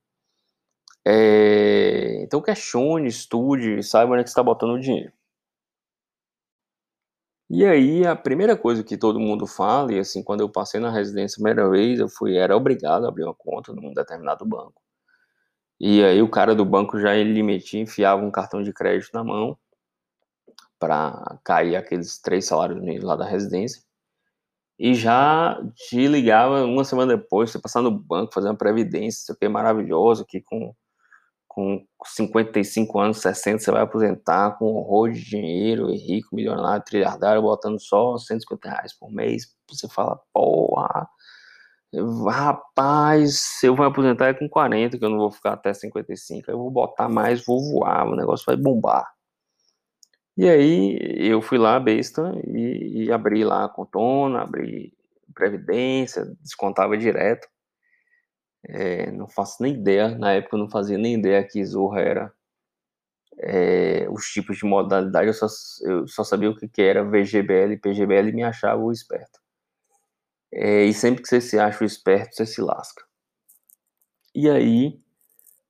É... 1.06 2.24
Então 2.24 2.42
questione, 2.42 3.08
estude, 3.08 3.84
saiba 3.84 4.14
onde 4.14 4.22
é 4.22 4.26
você 4.26 4.30
está 4.32 4.44
botando 4.44 4.72
o 4.72 4.80
dinheiro. 4.80 5.12
E 7.50 7.66
aí, 7.66 8.06
a 8.06 8.16
primeira 8.16 8.58
coisa 8.58 8.84
que 8.84 8.98
todo 8.98 9.20
mundo 9.20 9.46
fala, 9.46 9.94
e 9.94 10.00
assim, 10.00 10.24
quando 10.24 10.42
eu 10.42 10.50
passei 10.50 10.80
na 10.80 10.90
residência 10.90 11.36
a 11.36 11.44
primeira 11.44 11.70
vez, 11.70 12.00
eu 12.00 12.10
fui, 12.10 12.36
era 12.36 12.56
obrigado 12.58 13.06
a 13.06 13.10
abrir 13.10 13.24
uma 13.26 13.34
conta 13.36 13.72
num 13.72 13.94
determinado 13.94 14.44
banco. 14.46 14.82
E 15.80 16.04
aí 16.04 16.22
o 16.22 16.30
cara 16.30 16.56
do 16.56 16.66
banco 16.66 17.00
já 17.00 17.16
ele 17.16 17.44
metia, 17.44 17.82
enfiava 17.82 18.24
um 18.24 18.32
cartão 18.32 18.64
de 18.64 18.74
crédito 18.74 19.12
na 19.14 19.24
mão 19.24 19.58
para 20.80 21.40
cair 21.44 21.76
aqueles 21.76 22.20
três 22.20 22.46
salários 22.46 22.80
mínimos 22.80 23.04
lá 23.04 23.16
da 23.16 23.26
residência. 23.26 23.84
E 24.84 24.94
já 24.96 25.58
te 25.76 26.08
ligava 26.08 26.66
uma 26.66 26.84
semana 26.84 27.16
depois, 27.16 27.50
você 27.50 27.58
passar 27.58 27.82
no 27.82 27.90
banco, 27.90 28.34
fazer 28.34 28.50
uma 28.50 28.58
previdência, 28.58 29.22
isso 29.22 29.32
aqui 29.32 29.46
é 29.46 29.50
maravilhoso, 29.50 30.26
que 30.26 30.42
com 30.42 30.76
com 31.48 31.86
55 32.04 33.00
anos, 33.00 33.20
60, 33.20 33.60
você 33.60 33.72
vai 33.72 33.84
aposentar 33.84 34.58
com 34.58 34.66
horror 34.66 35.12
de 35.12 35.24
dinheiro, 35.24 35.92
e 35.92 35.98
rico, 35.98 36.36
milionário, 36.36 36.84
trilhardário, 36.84 37.44
botando 37.44 37.80
só 37.80 38.18
150 38.18 38.70
reais 38.70 38.92
por 38.98 39.12
mês. 39.12 39.44
Você 39.70 39.88
fala, 39.88 40.20
porra, 40.34 41.08
rapaz, 42.28 43.60
eu 43.64 43.76
vou 43.76 43.86
aposentar 43.86 44.30
é 44.30 44.34
com 44.34 44.50
40, 44.50 44.98
que 44.98 45.06
eu 45.06 45.10
não 45.10 45.20
vou 45.20 45.32
ficar 45.32 45.54
até 45.54 45.74
55, 45.74 46.50
eu 46.50 46.58
vou 46.58 46.72
botar 46.72 47.08
mais, 47.08 47.46
vou 47.46 47.62
voar, 47.72 48.08
o 48.08 48.16
negócio 48.16 48.46
vai 48.48 48.58
bombar. 48.58 49.13
E 50.36 50.50
aí 50.50 50.98
eu 51.30 51.42
fui 51.42 51.58
lá, 51.58 51.80
besta, 51.80 52.34
e, 52.48 53.06
e 53.06 53.12
abri 53.12 53.44
lá 53.44 53.66
a 53.66 53.70
contona, 53.70 54.42
abri 54.42 54.94
previdência, 55.34 56.26
descontava 56.42 56.98
direto. 56.98 57.48
É, 58.68 59.12
não 59.12 59.28
faço 59.28 59.62
nem 59.62 59.74
ideia, 59.74 60.10
na 60.18 60.34
época 60.34 60.56
eu 60.56 60.60
não 60.60 60.70
fazia 60.70 60.98
nem 60.98 61.16
ideia 61.16 61.44
que 61.44 61.64
Zorra 61.66 62.02
era 62.02 62.34
é, 63.38 64.08
os 64.10 64.26
tipos 64.28 64.58
de 64.58 64.66
modalidade, 64.66 65.28
eu 65.28 65.34
só, 65.34 65.48
eu 65.82 66.08
só 66.08 66.24
sabia 66.24 66.50
o 66.50 66.56
que, 66.56 66.68
que 66.68 66.82
era 66.82 67.04
VGBL 67.04 67.74
e 67.74 67.78
PGBL 67.78 68.30
e 68.30 68.34
me 68.34 68.44
achava 68.44 68.82
o 68.82 68.92
esperto. 68.92 69.40
É, 70.52 70.86
e 70.86 70.94
sempre 70.94 71.22
que 71.22 71.28
você 71.28 71.42
se 71.42 71.60
acha 71.60 71.84
o 71.84 71.88
esperto, 71.88 72.36
você 72.36 72.46
se 72.46 72.62
lasca. 72.62 73.04
E 74.36 74.50
aí, 74.50 75.00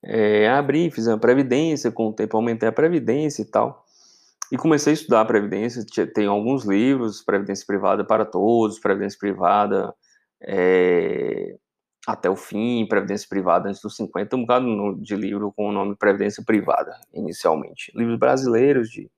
é, 0.02 0.48
abri, 0.48 0.90
fiz 0.90 1.06
uma 1.06 1.18
previdência, 1.18 1.90
com 1.90 2.08
o 2.08 2.12
tempo 2.12 2.36
aumentei 2.36 2.68
a 2.68 2.72
previdência 2.72 3.42
e 3.42 3.46
tal. 3.46 3.83
E 4.54 4.56
comecei 4.56 4.92
a 4.92 4.94
estudar 4.94 5.22
a 5.22 5.24
previdência, 5.24 5.84
tem 6.14 6.28
alguns 6.28 6.64
livros, 6.64 7.20
Previdência 7.20 7.66
Privada 7.66 8.04
para 8.04 8.24
Todos, 8.24 8.78
Previdência 8.78 9.18
Privada 9.18 9.92
é, 10.40 11.56
até 12.06 12.30
o 12.30 12.36
fim, 12.36 12.86
Previdência 12.86 13.28
Privada 13.28 13.68
antes 13.68 13.82
dos 13.82 13.96
50, 13.96 14.36
um 14.36 14.42
bocado 14.42 14.96
de 15.02 15.16
livro 15.16 15.52
com 15.56 15.70
o 15.70 15.72
nome 15.72 15.96
Previdência 15.96 16.40
Privada, 16.46 16.96
inicialmente. 17.12 17.90
Livros 17.96 18.16
brasileiros, 18.16 18.90
de 18.90 19.10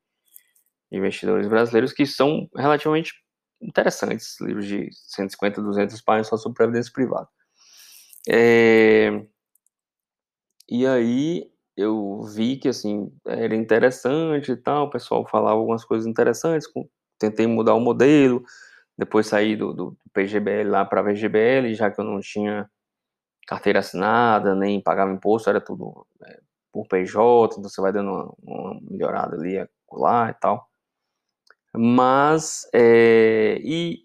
investidores 0.91 1.47
brasileiros, 1.47 1.93
que 1.93 2.07
são 2.07 2.49
relativamente 2.57 3.13
interessantes, 3.61 4.41
livros 4.41 4.67
de 4.67 4.89
150, 4.91 5.61
200 5.61 6.01
páginas 6.01 6.29
só 6.29 6.39
sobre 6.39 6.57
Previdência 6.57 6.91
Privada. 6.91 7.29
É... 8.27 9.23
E 10.67 10.87
aí 10.87 11.51
eu 11.77 12.23
vi 12.23 12.57
que, 12.57 12.69
assim, 12.69 13.13
era 13.27 13.55
interessante 13.55 14.53
e 14.53 14.57
tal, 14.57 14.87
o 14.87 14.91
pessoal 14.91 15.27
falava 15.27 15.59
algumas 15.59 15.85
coisas 15.85 16.07
interessantes, 16.07 16.69
tentei 17.19 17.47
mudar 17.47 17.75
o 17.75 17.81
modelo, 17.81 18.43
depois 18.99 19.27
saí 19.27 19.57
do, 19.57 19.73
do 19.75 19.99
PGBL 20.13 20.71
lá 20.71 20.85
para 20.85 21.03
VGBL, 21.03 21.75
já 21.75 21.91
que 21.91 22.01
eu 22.01 22.05
não 22.05 22.21
tinha 22.21 22.69
carteira 23.47 23.81
assinada, 23.81 24.55
nem 24.55 24.81
pagava 24.83 25.13
imposto, 25.13 25.51
era 25.51 25.61
tudo 25.61 26.07
é, 26.25 26.41
por 26.73 26.87
PJ, 26.89 27.57
então 27.59 27.71
você 27.71 27.81
vai 27.81 27.93
dando 27.93 28.11
uma, 28.11 28.35
uma 28.43 28.81
melhorada 28.83 29.37
ali 29.37 29.67
lá 29.93 30.31
e 30.31 30.35
tal. 30.35 30.69
Mas, 31.75 32.69
é, 32.75 33.59
e 33.63 34.01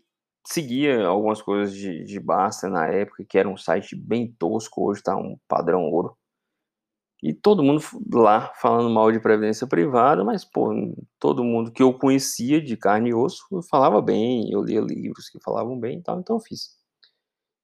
seguia 0.46 1.06
algumas 1.08 1.42
coisas 1.42 1.74
de, 1.74 2.04
de 2.04 2.20
Basta 2.20 2.70
na 2.70 2.88
época, 2.88 3.26
que 3.28 3.38
era 3.38 3.48
um 3.50 3.58
site 3.58 3.96
bem 3.96 4.34
tosco, 4.38 4.90
hoje 4.90 5.00
está 5.00 5.16
um 5.16 5.38
padrão 5.48 5.84
ouro. 5.84 6.18
E 7.22 7.34
todo 7.34 7.64
mundo 7.64 7.84
lá 8.14 8.52
falando 8.56 8.90
mal 8.90 9.12
de 9.12 9.20
previdência 9.20 9.68
privada, 9.68 10.24
mas, 10.24 10.44
pô, 10.44 10.72
todo 11.20 11.44
mundo 11.44 11.72
que 11.72 11.84
eu 11.84 11.94
conhecia 11.94 12.60
de 12.62 12.76
carne 12.76 13.10
e 13.10 13.14
osso 13.14 13.46
falava 13.70 14.02
bem, 14.02 14.52
eu 14.52 14.64
lia 14.64 14.82
livros 14.82 15.30
que 15.30 15.40
falavam 15.40 15.80
bem 15.80 16.00
e 16.00 16.02
tal, 16.02 16.20
então 16.20 16.38
eu 16.38 16.40
fiz. 16.40 16.76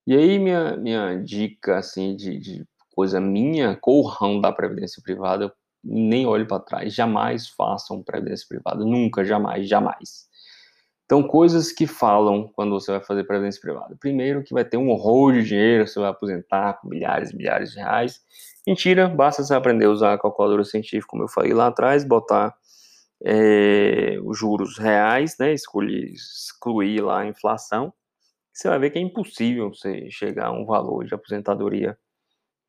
E 0.05 0.15
aí, 0.15 0.39
minha, 0.39 0.77
minha 0.77 1.15
dica, 1.23 1.77
assim, 1.77 2.15
de, 2.15 2.39
de 2.39 2.65
coisa 2.95 3.19
minha, 3.19 3.75
corram 3.75 4.39
da 4.39 4.51
previdência 4.51 5.01
privada, 5.03 5.53
nem 5.83 6.25
olhe 6.25 6.45
para 6.45 6.61
trás, 6.61 6.93
jamais 6.93 7.47
façam 7.49 8.03
previdência 8.03 8.45
privada, 8.47 8.85
nunca, 8.85 9.25
jamais, 9.25 9.67
jamais. 9.67 10.26
Então, 11.07 11.23
coisas 11.23 11.71
que 11.71 11.87
falam 11.87 12.51
quando 12.53 12.71
você 12.71 12.91
vai 12.91 13.01
fazer 13.01 13.23
previdência 13.23 13.61
privada. 13.61 13.95
Primeiro, 13.97 14.43
que 14.43 14.53
vai 14.53 14.65
ter 14.65 14.75
um 14.75 14.89
horror 14.89 15.31
de 15.31 15.43
dinheiro, 15.43 15.87
você 15.87 15.97
vai 15.97 16.09
aposentar 16.09 16.73
com 16.73 16.89
milhares 16.89 17.31
e 17.31 17.35
milhares 17.37 17.71
de 17.71 17.77
reais. 17.77 18.19
Mentira, 18.67 19.07
basta 19.07 19.41
você 19.41 19.53
aprender 19.53 19.85
a 19.85 19.89
usar 19.89 20.13
a 20.13 20.19
calculadora 20.19 20.65
científica, 20.65 21.07
como 21.07 21.23
eu 21.23 21.29
falei 21.29 21.53
lá 21.53 21.67
atrás, 21.67 22.03
botar 22.03 22.53
é, 23.23 24.17
os 24.21 24.37
juros 24.37 24.77
reais, 24.77 25.37
né, 25.39 25.53
escolher, 25.53 26.11
excluir 26.11 27.01
lá 27.01 27.21
a 27.21 27.27
inflação, 27.27 27.93
você 28.53 28.67
vai 28.67 28.79
ver 28.79 28.89
que 28.89 28.99
é 28.99 29.01
impossível 29.01 29.73
você 29.73 30.09
chegar 30.09 30.47
a 30.47 30.51
um 30.51 30.65
valor 30.65 31.05
de 31.05 31.13
aposentadoria 31.13 31.97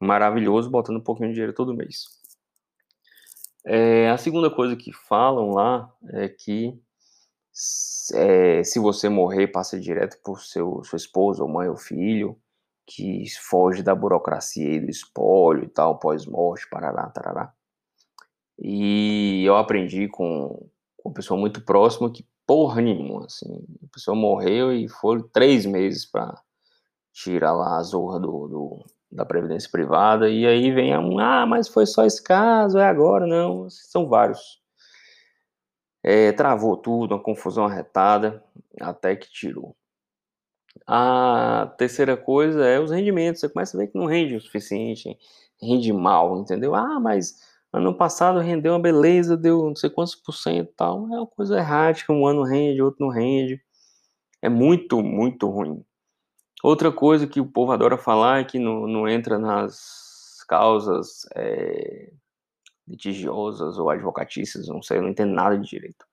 maravilhoso 0.01 0.71
botando 0.71 0.99
um 0.99 1.03
pouquinho 1.03 1.31
de 1.31 1.35
dinheiro 1.35 1.53
todo 1.53 1.75
mês. 1.75 2.05
É, 3.65 4.09
a 4.11 4.17
segunda 4.17 4.51
coisa 4.51 4.77
que 4.77 4.93
falam 4.93 5.51
lá 5.51 5.93
é 6.13 6.29
que 6.29 6.79
é, 8.15 8.63
se 8.65 8.79
você 8.79 9.09
morrer, 9.09 9.49
passa 9.49 9.79
direto 9.79 10.19
por 10.23 10.41
seu, 10.41 10.83
sua 10.85 10.97
esposa, 10.97 11.43
ou 11.43 11.49
mãe 11.49 11.69
ou 11.69 11.77
filho, 11.77 12.39
que 12.87 13.25
foge 13.41 13.83
da 13.83 13.95
burocracia 13.95 14.75
e 14.75 14.81
do 14.81 14.91
espólio 14.91 15.65
e 15.65 15.69
tal, 15.69 15.99
pós-morte, 15.99 16.69
parará, 16.71 17.09
tarará. 17.11 17.53
E 18.59 19.45
eu 19.45 19.57
aprendi 19.57 20.09
com, 20.09 20.69
com 20.97 21.09
uma 21.11 21.15
pessoa 21.15 21.39
muito 21.39 21.61
próxima 21.65 22.11
que 22.11 22.27
porra 22.47 22.81
nenhuma, 22.81 23.27
assim. 23.27 23.63
A 23.85 23.93
pessoa 23.93 24.17
morreu 24.17 24.73
e 24.73 24.89
foram 24.89 25.23
três 25.29 25.67
meses 25.67 26.07
para 26.07 26.41
tirar 27.13 27.53
lá 27.53 27.77
a 27.79 27.83
zorra 27.83 28.19
do, 28.19 28.49
do, 28.49 28.87
da 29.13 29.25
previdência 29.25 29.71
privada, 29.71 30.31
e 30.31 30.47
aí 30.47 30.71
vem 30.71 30.97
um, 30.97 31.19
ah, 31.19 31.45
mas 31.47 31.69
foi 31.69 31.85
só 31.85 32.05
esse 32.05 32.23
caso, 32.23 32.79
é 32.79 32.87
agora, 32.87 33.27
não, 33.27 33.69
são 33.69 34.09
vários. 34.09 34.61
É, 36.11 36.33
travou 36.33 36.77
tudo, 36.77 37.15
uma 37.15 37.23
confusão 37.23 37.67
arretada, 37.67 38.43
até 38.81 39.15
que 39.17 39.31
tirou. 39.31 39.77
A 40.87 41.75
terceira 41.77 42.17
coisa 42.17 42.65
é 42.65 42.81
os 42.81 42.91
rendimentos, 42.91 43.41
você 43.41 43.49
começa 43.49 43.77
a 43.77 43.81
ver 43.81 43.89
que 43.89 43.99
não 43.99 44.07
rende 44.07 44.35
o 44.37 44.41
suficiente, 44.41 45.19
rende 45.61 45.93
mal, 45.93 46.39
entendeu? 46.39 46.75
Ah, 46.75 46.99
mas 47.01 47.35
Ano 47.73 47.95
passado 47.95 48.41
rendeu 48.41 48.73
uma 48.73 48.81
beleza, 48.81 49.37
deu 49.37 49.67
não 49.67 49.77
sei 49.77 49.91
quantos 49.91 50.15
por 50.15 50.33
cento 50.33 50.73
tal. 50.77 51.07
É 51.13 51.19
uma 51.19 51.27
coisa 51.27 51.59
errática, 51.59 52.13
um 52.13 52.27
ano 52.27 52.43
rende, 52.43 52.81
outro 52.83 53.05
não 53.05 53.13
rende. 53.13 53.61
É 54.43 54.49
muito, 54.49 55.03
muito 55.03 55.49
ruim. 55.49 55.85
Outra 56.63 56.93
coisa 56.93 57.27
que 57.27 57.41
o 57.41 57.47
povo 57.47 57.73
adora 57.73 57.99
falar 57.99 58.41
é 58.41 58.45
que 58.45 58.59
não, 58.59 58.87
não 58.87 59.09
entra 59.09 59.39
nas 59.39 60.45
causas 60.49 61.27
é, 61.37 62.13
litigiosas 62.89 63.79
ou 63.79 63.91
advocatícias, 63.91 64.69
não 64.69 64.83
sei, 64.83 64.99
eu 64.99 65.03
não 65.03 65.11
entendo 65.11 65.33
nada 65.33 65.59
de 65.59 65.69
direito. 65.69 66.07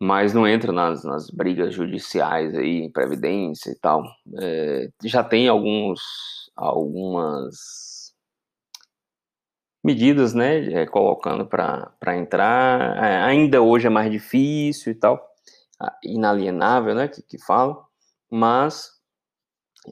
Mas 0.00 0.34
não 0.34 0.46
entra 0.46 0.72
nas, 0.72 1.04
nas 1.04 1.30
brigas 1.30 1.74
judiciais 1.74 2.54
aí, 2.56 2.90
previdência 2.90 3.70
e 3.70 3.76
tal. 3.76 4.02
É, 4.40 4.88
já 5.04 5.22
tem 5.22 5.48
alguns, 5.48 6.00
algumas 6.56 8.12
medidas, 9.84 10.34
né, 10.34 10.82
é, 10.82 10.86
colocando 10.86 11.46
para 11.46 12.16
entrar. 12.16 12.96
É, 13.04 13.22
ainda 13.22 13.62
hoje 13.62 13.86
é 13.86 13.90
mais 13.90 14.10
difícil 14.10 14.92
e 14.92 14.94
tal, 14.94 15.24
inalienável, 16.04 16.94
né, 16.94 17.08
que, 17.08 17.22
que 17.22 17.38
falam, 17.38 17.84
mas 18.30 18.90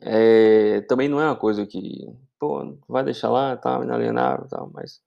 é, 0.02 0.80
também 0.82 1.08
não 1.08 1.20
é 1.20 1.26
uma 1.26 1.36
coisa 1.36 1.66
que 1.66 2.06
pô, 2.40 2.76
vai 2.88 3.04
deixar 3.04 3.30
lá, 3.30 3.56
tá, 3.56 3.78
inalienável 3.82 4.46
e 4.46 4.48
tal, 4.48 4.70
mas... 4.72 5.00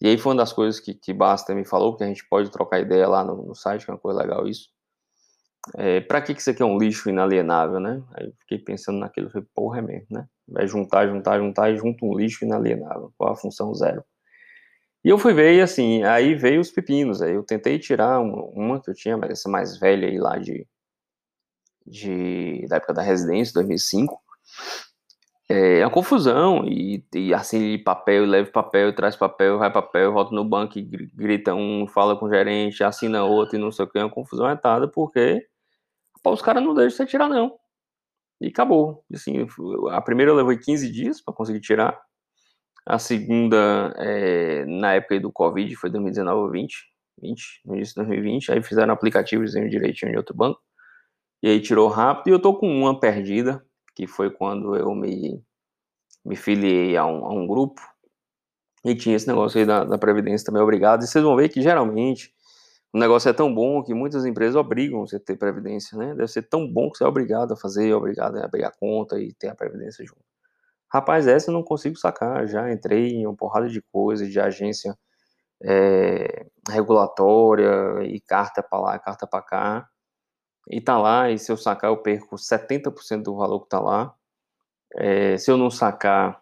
E 0.00 0.08
aí 0.08 0.16
foi 0.18 0.32
uma 0.32 0.38
das 0.38 0.52
coisas 0.52 0.80
que, 0.80 0.94
que 0.94 1.12
Basta 1.12 1.54
me 1.54 1.64
falou, 1.64 1.96
que 1.96 2.02
a 2.02 2.06
gente 2.06 2.26
pode 2.28 2.50
trocar 2.50 2.80
ideia 2.80 3.06
lá 3.06 3.22
no, 3.22 3.42
no 3.42 3.54
site, 3.54 3.84
que 3.84 3.90
é 3.90 3.94
uma 3.94 4.00
coisa 4.00 4.20
legal 4.20 4.48
isso. 4.48 4.68
É, 5.76 6.00
para 6.00 6.22
que, 6.22 6.34
que 6.34 6.40
isso 6.40 6.50
aqui 6.50 6.62
é 6.62 6.66
um 6.66 6.78
lixo 6.78 7.10
inalienável, 7.10 7.78
né? 7.78 8.02
Aí 8.14 8.26
eu 8.26 8.32
fiquei 8.40 8.58
pensando 8.58 8.98
naquilo, 8.98 9.28
falei, 9.30 9.46
porra, 9.54 9.78
é 9.80 9.82
mesmo, 9.82 10.06
né? 10.10 10.26
Vai 10.48 10.66
juntar, 10.66 11.06
juntar, 11.06 11.38
juntar 11.38 11.70
e 11.70 11.76
junta 11.76 12.04
um 12.04 12.16
lixo 12.16 12.44
inalienável, 12.44 13.12
com 13.18 13.26
a 13.26 13.36
função 13.36 13.74
zero. 13.74 14.02
E 15.04 15.08
eu 15.08 15.18
fui 15.18 15.34
ver, 15.34 15.56
e 15.56 15.60
assim, 15.62 16.02
aí 16.02 16.34
veio 16.34 16.60
os 16.60 16.70
pepinos, 16.70 17.22
aí 17.22 17.34
eu 17.34 17.42
tentei 17.42 17.78
tirar 17.78 18.20
uma, 18.20 18.44
uma 18.46 18.82
que 18.82 18.90
eu 18.90 18.94
tinha, 18.94 19.16
mas 19.16 19.30
essa 19.30 19.48
mais 19.48 19.78
velha 19.78 20.08
aí 20.08 20.18
lá 20.18 20.38
de, 20.38 20.66
de 21.86 22.66
da 22.68 22.76
época 22.76 22.94
da 22.94 23.02
residência, 23.02 23.54
2005, 23.54 24.20
é 25.52 25.84
uma 25.84 25.90
confusão, 25.90 26.64
e, 26.64 27.04
e 27.14 27.34
assim, 27.34 27.78
papel, 27.82 28.24
leve 28.24 28.50
papel, 28.52 28.94
traz 28.94 29.16
papel, 29.16 29.58
vai 29.58 29.72
papel, 29.72 30.12
volta 30.12 30.34
no 30.34 30.44
banco 30.44 30.74
grita 31.14 31.54
um, 31.54 31.88
fala 31.88 32.16
com 32.16 32.26
o 32.26 32.30
gerente, 32.30 32.84
assina 32.84 33.24
outro 33.24 33.56
e 33.56 33.60
não 33.60 33.72
sei 33.72 33.84
o 33.84 33.88
que, 33.88 33.98
é 33.98 34.04
uma 34.04 34.10
confusão 34.10 34.48
etada, 34.50 34.86
porque 34.88 35.44
pô, 36.22 36.32
os 36.32 36.42
caras 36.42 36.62
não 36.62 36.74
deixam 36.74 36.98
você 36.98 37.06
tirar 37.06 37.28
não. 37.28 37.56
E 38.40 38.48
acabou. 38.48 39.04
Assim, 39.12 39.46
a 39.90 40.00
primeira 40.00 40.32
eu 40.32 40.36
levei 40.36 40.58
15 40.58 40.90
dias 40.90 41.20
para 41.22 41.34
conseguir 41.34 41.60
tirar, 41.60 42.00
a 42.86 42.98
segunda, 42.98 43.94
é, 43.98 44.64
na 44.66 44.94
época 44.94 45.20
do 45.20 45.32
Covid, 45.32 45.74
foi 45.76 45.90
2019 45.90 46.40
ou 46.40 46.50
20, 46.50 46.74
20, 47.22 47.60
no 47.64 47.76
início 47.76 47.94
de 47.94 48.08
2020, 48.08 48.52
aí 48.52 48.62
fizeram 48.62 48.92
aplicativo 48.94 49.44
direitinho 49.44 50.12
de 50.12 50.18
outro 50.18 50.34
banco, 50.34 50.60
e 51.42 51.48
aí 51.48 51.60
tirou 51.60 51.88
rápido, 51.88 52.28
e 52.28 52.32
eu 52.32 52.40
tô 52.40 52.54
com 52.54 52.68
uma 52.68 52.98
perdida, 52.98 53.64
que 53.94 54.06
foi 54.06 54.30
quando 54.30 54.76
eu 54.76 54.94
me, 54.94 55.42
me 56.24 56.36
filiei 56.36 56.96
a 56.96 57.04
um, 57.06 57.24
a 57.24 57.32
um 57.32 57.46
grupo, 57.46 57.80
e 58.84 58.94
tinha 58.94 59.16
esse 59.16 59.28
negócio 59.28 59.58
aí 59.58 59.66
da, 59.66 59.84
da 59.84 59.98
Previdência 59.98 60.46
também, 60.46 60.62
obrigado, 60.62 61.02
e 61.02 61.06
vocês 61.06 61.22
vão 61.22 61.36
ver 61.36 61.48
que 61.48 61.60
geralmente 61.60 62.32
o 62.92 62.98
negócio 62.98 63.28
é 63.28 63.32
tão 63.32 63.54
bom 63.54 63.82
que 63.82 63.94
muitas 63.94 64.24
empresas 64.24 64.56
obrigam 64.56 65.06
você 65.06 65.16
a 65.16 65.20
ter 65.20 65.36
Previdência, 65.36 65.96
né? 65.96 66.14
Deve 66.14 66.26
ser 66.26 66.42
tão 66.42 66.66
bom 66.66 66.90
que 66.90 66.98
você 66.98 67.04
é 67.04 67.06
obrigado 67.06 67.52
a 67.52 67.56
fazer, 67.56 67.94
obrigado 67.94 68.36
a 68.36 68.44
abrir 68.44 68.64
a 68.64 68.70
conta 68.72 69.20
e 69.20 69.32
ter 69.34 69.48
a 69.48 69.54
Previdência 69.54 70.04
junto. 70.04 70.24
Rapaz, 70.92 71.28
essa 71.28 71.50
eu 71.50 71.54
não 71.54 71.62
consigo 71.62 71.96
sacar, 71.96 72.48
já 72.48 72.72
entrei 72.72 73.10
em 73.10 73.26
uma 73.26 73.36
porrada 73.36 73.68
de 73.68 73.80
coisas, 73.80 74.28
de 74.28 74.40
agência 74.40 74.98
é, 75.62 76.46
regulatória, 76.68 78.02
e 78.02 78.18
carta 78.20 78.60
para 78.60 78.80
lá, 78.80 78.98
carta 78.98 79.24
para 79.24 79.42
cá, 79.42 79.88
e 80.70 80.80
tá 80.80 80.96
lá, 80.96 81.30
e 81.30 81.38
se 81.38 81.50
eu 81.50 81.56
sacar, 81.56 81.90
eu 81.90 81.96
perco 81.96 82.36
70% 82.36 83.24
do 83.24 83.36
valor 83.36 83.62
que 83.62 83.68
tá 83.68 83.80
lá. 83.80 84.14
É, 84.94 85.36
se 85.36 85.50
eu 85.50 85.56
não 85.56 85.70
sacar, 85.70 86.40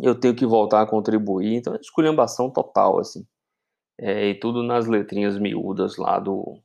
eu 0.00 0.14
tenho 0.14 0.34
que 0.34 0.46
voltar 0.46 0.82
a 0.82 0.86
contribuir. 0.86 1.56
Então, 1.56 1.74
é 1.74 1.78
esculhambação 1.78 2.50
total, 2.50 2.98
assim. 2.98 3.26
É, 3.98 4.28
e 4.30 4.34
tudo 4.34 4.62
nas 4.62 4.86
letrinhas 4.86 5.38
miúdas 5.38 5.96
lá 5.98 6.18
do, 6.18 6.58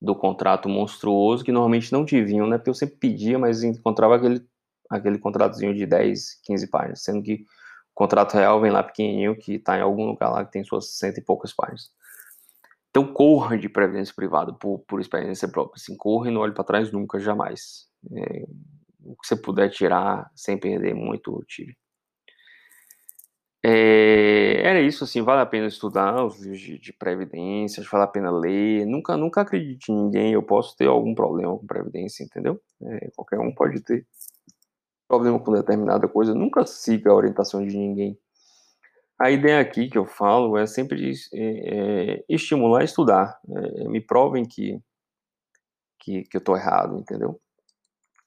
do 0.00 0.14
contrato 0.14 0.68
monstruoso, 0.68 1.44
que 1.44 1.52
normalmente 1.52 1.92
não 1.92 2.04
te 2.04 2.22
né? 2.22 2.56
Porque 2.56 2.70
eu 2.70 2.74
sempre 2.74 2.96
pedia, 2.96 3.38
mas 3.38 3.64
encontrava 3.64 4.16
aquele, 4.16 4.46
aquele 4.88 5.18
contratozinho 5.18 5.74
de 5.74 5.86
10, 5.86 6.40
15 6.44 6.68
páginas, 6.68 7.02
sendo 7.02 7.22
que 7.22 7.44
o 7.92 7.94
contrato 7.94 8.34
real 8.34 8.60
vem 8.60 8.70
lá 8.70 8.82
pequenininho, 8.82 9.36
que 9.36 9.58
tá 9.58 9.76
em 9.76 9.82
algum 9.82 10.06
lugar 10.06 10.30
lá 10.30 10.44
que 10.44 10.52
tem 10.52 10.64
suas 10.64 10.96
cento 10.96 11.18
e 11.18 11.24
poucas 11.24 11.52
páginas. 11.52 11.90
Então 12.90 13.12
corra 13.12 13.56
de 13.56 13.68
previdência 13.68 14.14
privada 14.14 14.52
por, 14.52 14.80
por 14.80 15.00
experiência 15.00 15.48
própria. 15.48 15.80
Assim, 15.80 15.96
corra 15.96 16.28
e 16.28 16.32
não 16.32 16.40
olhe 16.40 16.52
para 16.52 16.64
trás 16.64 16.90
nunca, 16.92 17.18
jamais. 17.20 17.88
É, 18.12 18.44
o 19.04 19.16
que 19.16 19.26
você 19.26 19.36
puder 19.36 19.70
tirar 19.70 20.30
sem 20.34 20.58
perder 20.58 20.94
muito, 20.94 21.42
tire. 21.46 21.76
É, 23.62 24.62
era 24.62 24.80
isso, 24.80 25.04
assim, 25.04 25.20
vale 25.20 25.42
a 25.42 25.46
pena 25.46 25.66
estudar 25.66 26.24
os 26.24 26.40
livros 26.40 26.60
de, 26.60 26.78
de 26.78 26.92
previdência, 26.94 27.84
vale 27.90 28.04
a 28.04 28.06
pena 28.08 28.30
ler. 28.30 28.86
Nunca, 28.86 29.16
nunca 29.16 29.42
acredite 29.42 29.92
em 29.92 29.94
ninguém, 29.94 30.32
eu 30.32 30.42
posso 30.42 30.76
ter 30.76 30.86
algum 30.86 31.14
problema 31.14 31.56
com 31.58 31.66
previdência, 31.66 32.24
entendeu? 32.24 32.60
É, 32.82 33.10
qualquer 33.14 33.38
um 33.38 33.54
pode 33.54 33.82
ter 33.82 34.06
problema 35.06 35.38
com 35.38 35.52
determinada 35.52 36.08
coisa. 36.08 36.34
Nunca 36.34 36.64
siga 36.66 37.10
a 37.10 37.14
orientação 37.14 37.64
de 37.66 37.76
ninguém. 37.76 38.18
A 39.20 39.30
ideia 39.30 39.60
aqui 39.60 39.90
que 39.90 39.98
eu 39.98 40.06
falo 40.06 40.56
é 40.56 40.66
sempre 40.66 41.12
é, 41.34 42.14
é, 42.16 42.24
estimular 42.26 42.80
a 42.80 42.84
estudar. 42.84 43.38
É, 43.50 43.86
me 43.86 44.00
provem 44.00 44.46
que, 44.46 44.82
que, 45.98 46.22
que 46.22 46.38
eu 46.38 46.38
estou 46.38 46.56
errado, 46.56 46.98
entendeu? 46.98 47.38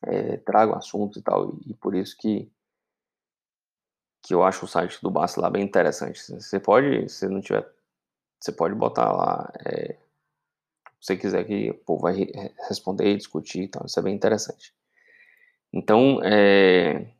É, 0.03 0.37
trago 0.37 0.75
assuntos 0.75 1.17
e 1.17 1.23
tal, 1.23 1.57
e 1.65 1.73
por 1.73 1.95
isso 1.95 2.15
que, 2.15 2.47
que 4.21 4.35
eu 4.35 4.43
acho 4.43 4.65
o 4.65 4.67
site 4.67 5.01
do 5.01 5.09
Basta 5.09 5.41
lá 5.41 5.49
bem 5.49 5.63
interessante. 5.63 6.21
Você 6.21 6.59
pode, 6.59 7.09
se 7.09 7.27
não 7.27 7.41
tiver, 7.41 7.67
você 8.39 8.51
pode 8.51 8.75
botar 8.75 9.11
lá, 9.11 9.51
é, 9.65 9.93
se 10.99 11.07
você 11.07 11.17
quiser 11.17 11.43
que 11.45 11.71
o 11.71 11.73
povo 11.73 12.03
vai 12.03 12.27
responder, 12.69 13.17
discutir 13.17 13.63
e 13.63 13.67
tal, 13.67 13.87
isso 13.87 13.99
é 13.99 14.03
bem 14.03 14.13
interessante. 14.13 14.75
Então, 15.73 16.21
é, 16.23 17.12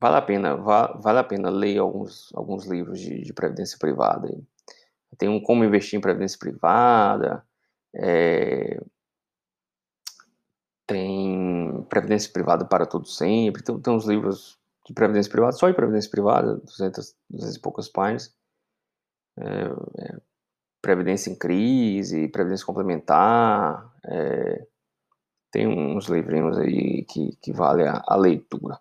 Vale 0.00 0.16
a 0.16 0.22
pena, 0.22 0.54
vale 0.54 1.18
a 1.18 1.24
pena 1.24 1.50
ler 1.50 1.78
alguns, 1.78 2.30
alguns 2.34 2.66
livros 2.66 3.00
de, 3.00 3.20
de 3.20 3.32
previdência 3.32 3.76
privada. 3.78 4.32
Tem 5.16 5.28
um 5.28 5.40
Como 5.40 5.64
Investir 5.64 5.98
em 5.98 6.02
Previdência 6.02 6.38
Privada, 6.38 7.44
é, 7.94 8.80
tem 10.86 11.84
Previdência 11.88 12.32
Privada 12.32 12.64
para 12.64 12.86
Todo 12.86 13.08
Sempre, 13.08 13.62
tem, 13.62 13.78
tem 13.80 13.92
uns 13.92 14.06
livros 14.06 14.58
de 14.86 14.94
Previdência 14.94 15.30
Privada, 15.30 15.52
só 15.52 15.68
de 15.68 15.74
Previdência 15.74 16.10
Privada, 16.10 16.56
200, 16.56 17.16
200 17.28 17.56
e 17.56 17.60
poucas 17.60 17.88
páginas. 17.88 18.34
É, 19.36 20.04
é, 20.04 20.20
Previdência 20.80 21.30
em 21.30 21.36
Crise, 21.36 22.28
Previdência 22.28 22.64
Complementar, 22.64 23.92
é, 24.04 24.66
tem 25.50 25.66
uns 25.66 26.06
livrinhos 26.06 26.56
aí 26.56 27.04
que, 27.04 27.36
que 27.42 27.52
vale 27.52 27.86
a, 27.86 28.02
a 28.06 28.16
leitura. 28.16 28.78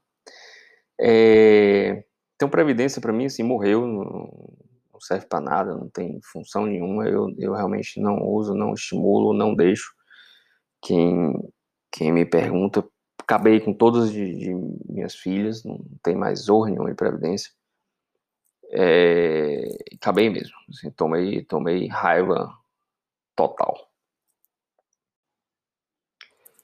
É, 1.00 2.04
então, 2.36 2.50
Previdência, 2.50 3.02
para 3.02 3.14
mim, 3.14 3.26
assim, 3.26 3.44
morreu, 3.44 3.86
não, 3.86 4.58
serve 5.02 5.26
para 5.26 5.42
nada, 5.42 5.76
não 5.76 5.90
tem 5.90 6.20
função 6.22 6.66
nenhuma. 6.66 7.08
Eu, 7.08 7.34
eu 7.38 7.54
realmente 7.54 8.00
não 8.00 8.24
uso, 8.24 8.54
não 8.54 8.74
estimulo, 8.74 9.34
não 9.34 9.56
deixo. 9.56 9.94
Quem, 10.82 11.34
quem 11.92 12.12
me 12.12 12.26
pergunta, 12.26 12.88
acabei 13.20 13.60
com 13.60 13.74
todas 13.74 14.12
de, 14.12 14.38
de 14.38 14.54
minhas 14.90 15.16
filhas, 15.16 15.64
não 15.64 15.84
tem 16.04 16.16
mais 16.16 16.42
zorra 16.42 16.70
nenhuma 16.70 16.92
em 16.92 16.96
Previdência. 16.96 17.52
É, 18.72 19.64
acabei 19.96 20.30
mesmo, 20.30 20.54
assim, 20.70 20.92
tomei, 20.92 21.44
tomei 21.44 21.88
raiva 21.88 22.54
total. 23.36 23.88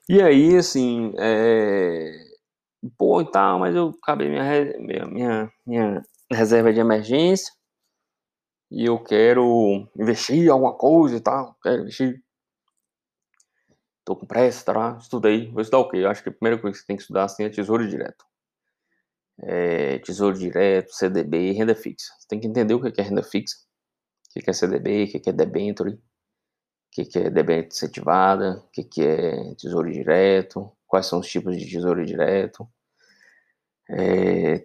E 0.08 0.22
aí, 0.22 0.58
assim, 0.58 1.14
é, 1.18 2.33
pô, 2.98 3.22
e 3.22 3.32
tal, 3.32 3.60
mas 3.60 3.76
eu 3.76 3.90
acabei 4.02 4.30
minha, 4.30 4.44
minha, 4.80 5.06
minha, 5.08 5.52
minha 5.66 6.02
reserva 6.32 6.74
de 6.74 6.80
emergência 6.80 7.54
e 8.72 8.86
eu 8.86 9.02
quero 9.04 9.88
investir 9.96 10.46
em 10.46 10.50
alguma 10.50 10.76
coisa 10.76 11.16
e 11.16 11.22
tal, 11.22 11.56
quero 11.62 11.82
investir. 11.84 12.24
Tô 14.04 14.16
com 14.16 14.26
pressa, 14.26 14.66
tá? 14.66 14.98
Estudei. 15.00 15.52
Vou 15.52 15.62
estudar 15.62 15.80
o 15.80 15.90
quê? 15.90 15.98
Eu 15.98 16.10
acho 16.10 16.24
que 16.24 16.30
a 16.30 16.32
primeira 16.32 16.60
coisa 16.60 16.74
que 16.74 16.82
você 16.82 16.88
tem 16.88 16.96
que 16.98 17.04
estudar 17.04 17.26
assim 17.26 17.44
é 17.44 17.50
tesouro 17.50 17.88
direto. 17.88 18.26
É, 19.44 20.00
tesouro 20.00 20.38
direto, 20.38 20.92
CDB, 20.92 21.52
renda 21.52 21.76
fixa. 21.76 22.14
Você 22.20 22.28
tem 22.28 22.40
que 22.40 22.48
entender 22.48 22.74
o 22.74 22.82
que 22.82 23.00
é 23.00 23.04
renda 23.04 23.24
fixa, 23.24 23.56
o 24.36 24.40
que 24.40 24.50
é 24.50 24.54
CDB, 24.54 25.04
o 25.04 25.22
que 25.22 25.30
é 25.30 25.34
debenture, 25.34 25.94
o 25.94 26.00
que 26.92 27.20
é 27.20 27.30
debênture 27.30 27.68
incentivada, 27.68 28.58
o 28.58 28.70
que 28.70 29.04
é 29.04 29.56
tesouro 29.56 29.92
direto, 29.92 30.72
quais 30.94 31.08
são 31.08 31.22
os 31.22 31.28
tipos 31.28 31.58
de 31.58 31.68
tesouro 31.68 32.06
direto. 32.06 32.70
É, 33.90 34.64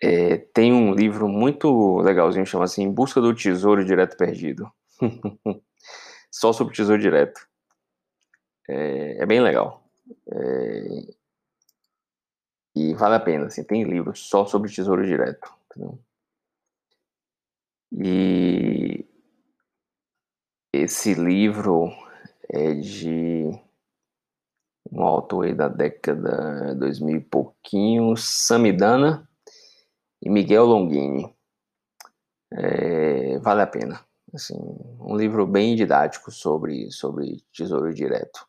é, 0.00 0.36
tem 0.54 0.72
um 0.72 0.94
livro 0.94 1.26
muito 1.28 1.98
legalzinho, 1.98 2.46
chama 2.46 2.66
assim, 2.66 2.84
Em 2.84 2.92
Busca 2.92 3.20
do 3.20 3.34
Tesouro 3.34 3.84
Direto 3.84 4.16
Perdido. 4.16 4.70
Só 6.30 6.52
sobre 6.52 6.72
tesouro 6.72 7.02
direto. 7.02 7.48
É, 8.68 9.24
é 9.24 9.26
bem 9.26 9.40
legal. 9.40 9.84
É, 10.32 11.12
e 12.76 12.94
vale 12.94 13.16
a 13.16 13.20
pena, 13.20 13.46
assim, 13.46 13.64
tem 13.64 13.82
livros 13.82 14.20
só 14.28 14.46
sobre 14.46 14.72
tesouro 14.72 15.04
direto. 15.04 15.52
Entendeu? 15.66 15.98
E 17.90 19.04
esse 20.72 21.12
livro 21.12 21.90
é 22.48 22.72
de 22.74 23.50
um 24.92 25.02
autor 25.02 25.46
aí 25.46 25.54
da 25.54 25.68
década 25.68 26.74
2000 26.74 27.16
e 27.16 27.20
pouquinho, 27.20 28.16
Samidana 28.16 29.28
e 30.20 30.28
Miguel 30.28 30.66
Longini. 30.66 31.34
É, 32.52 33.38
vale 33.38 33.62
a 33.62 33.66
pena. 33.66 34.00
Assim, 34.34 34.54
um 35.00 35.16
livro 35.16 35.46
bem 35.46 35.74
didático 35.74 36.30
sobre, 36.30 36.90
sobre 36.90 37.42
Tesouro 37.52 37.92
Direto. 37.92 38.46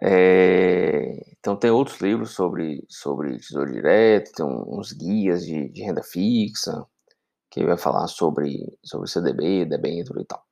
É, 0.00 1.36
então 1.38 1.56
tem 1.56 1.70
outros 1.70 2.00
livros 2.00 2.32
sobre, 2.32 2.84
sobre 2.88 3.38
tesouro 3.38 3.72
direto, 3.72 4.32
tem 4.32 4.44
uns 4.44 4.92
guias 4.92 5.44
de, 5.44 5.70
de 5.70 5.82
renda 5.82 6.02
fixa, 6.02 6.84
que 7.50 7.64
vai 7.64 7.78
falar 7.78 8.06
sobre, 8.08 8.78
sobre 8.84 9.08
CDB, 9.08 9.64
debênture 9.64 10.20
e 10.20 10.24
tal. 10.26 10.44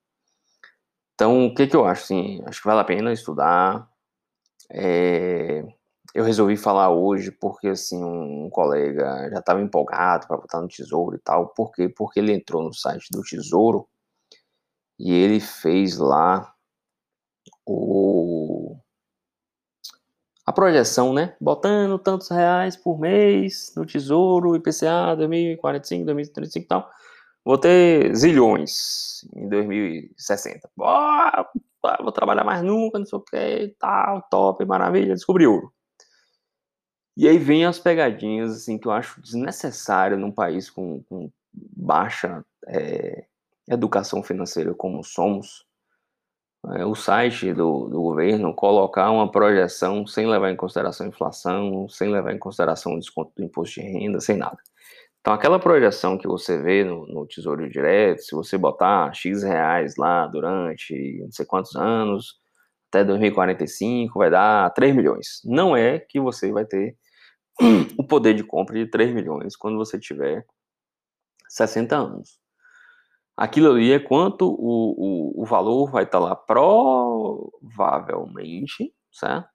Então, 1.14 1.46
o 1.46 1.54
que, 1.54 1.66
que 1.66 1.76
eu 1.76 1.84
acho? 1.84 2.04
Assim, 2.04 2.42
acho 2.46 2.60
que 2.60 2.66
vale 2.66 2.80
a 2.80 2.84
pena 2.84 3.12
estudar. 3.12 3.88
É, 4.70 5.64
eu 6.14 6.24
resolvi 6.24 6.56
falar 6.56 6.90
hoje 6.90 7.32
porque 7.32 7.68
assim 7.68 8.02
um, 8.02 8.48
colega 8.50 9.28
já 9.30 9.40
estava 9.40 9.60
empolgado 9.60 10.26
para 10.28 10.36
botar 10.36 10.60
no 10.60 10.68
Tesouro 10.68 11.16
e 11.16 11.18
tal. 11.18 11.48
Por 11.48 11.72
quê? 11.72 11.88
Porque 11.88 12.20
ele 12.20 12.32
entrou 12.32 12.62
no 12.62 12.72
site 12.72 13.08
do 13.10 13.22
Tesouro 13.22 13.88
e 14.98 15.12
ele 15.12 15.40
fez 15.40 15.98
lá 15.98 16.54
o 17.66 18.76
a 20.46 20.52
projeção, 20.52 21.12
né? 21.14 21.34
Botando 21.40 21.98
tantos 21.98 22.28
reais 22.28 22.76
por 22.76 23.00
mês 23.00 23.72
no 23.74 23.86
Tesouro, 23.86 24.54
IPCA 24.54 25.16
2045, 25.16 26.04
2035 26.04 26.64
e 26.64 26.68
tal. 26.68 26.90
Vou 27.44 27.58
ter 27.58 28.14
zilhões 28.14 29.24
em 29.34 29.48
2060. 29.48 30.70
Boa, 31.84 31.98
vou 32.00 32.12
trabalhar 32.12 32.44
mais 32.44 32.62
nunca, 32.62 32.98
não 32.98 33.04
sei 33.04 33.18
o 33.18 33.20
que, 33.20 33.76
tal, 33.78 34.22
top, 34.30 34.64
maravilha, 34.64 35.12
descobri 35.12 35.46
ouro. 35.46 35.70
E 37.14 37.28
aí 37.28 37.36
vem 37.36 37.66
as 37.66 37.78
pegadinhas, 37.78 38.52
assim, 38.52 38.78
que 38.78 38.88
eu 38.88 38.92
acho 38.92 39.20
desnecessário 39.20 40.16
num 40.16 40.32
país 40.32 40.70
com, 40.70 41.02
com 41.02 41.30
baixa 41.52 42.42
é, 42.66 43.26
educação 43.68 44.22
financeira 44.22 44.72
como 44.72 45.04
somos, 45.04 45.66
é, 46.74 46.86
o 46.86 46.94
site 46.94 47.52
do, 47.52 47.86
do, 47.90 48.00
governo 48.00 48.54
colocar 48.54 49.10
uma 49.10 49.30
projeção 49.30 50.06
sem 50.06 50.26
levar 50.26 50.50
em 50.50 50.56
consideração 50.56 51.04
a 51.04 51.10
inflação, 51.10 51.86
sem 51.90 52.10
levar 52.10 52.32
em 52.32 52.38
consideração 52.38 52.94
o 52.94 52.98
desconto 52.98 53.30
do 53.36 53.44
imposto 53.44 53.78
de 53.78 53.86
renda, 53.86 54.20
sem 54.20 54.38
nada. 54.38 54.56
Então, 55.24 55.32
aquela 55.32 55.58
projeção 55.58 56.18
que 56.18 56.28
você 56.28 56.60
vê 56.60 56.84
no, 56.84 57.06
no 57.06 57.26
Tesouro 57.26 57.66
Direto, 57.70 58.20
se 58.20 58.34
você 58.34 58.58
botar 58.58 59.10
X 59.14 59.42
reais 59.42 59.96
lá 59.96 60.26
durante 60.26 61.18
não 61.22 61.32
sei 61.32 61.46
quantos 61.46 61.74
anos, 61.74 62.38
até 62.90 63.02
2045, 63.02 64.18
vai 64.18 64.28
dar 64.28 64.68
3 64.74 64.94
milhões. 64.94 65.40
Não 65.42 65.74
é 65.74 65.98
que 65.98 66.20
você 66.20 66.52
vai 66.52 66.66
ter 66.66 66.94
o 67.98 68.06
poder 68.06 68.34
de 68.34 68.44
compra 68.44 68.76
de 68.76 68.86
3 68.90 69.14
milhões 69.14 69.56
quando 69.56 69.78
você 69.78 69.98
tiver 69.98 70.44
60 71.48 71.96
anos. 71.96 72.38
Aquilo 73.34 73.72
ali 73.72 73.92
é 73.92 73.98
quanto 73.98 74.46
o, 74.46 75.38
o, 75.38 75.42
o 75.42 75.46
valor 75.46 75.90
vai 75.90 76.04
estar 76.04 76.18
lá 76.18 76.36
provavelmente, 76.36 78.92
certo? 79.10 79.48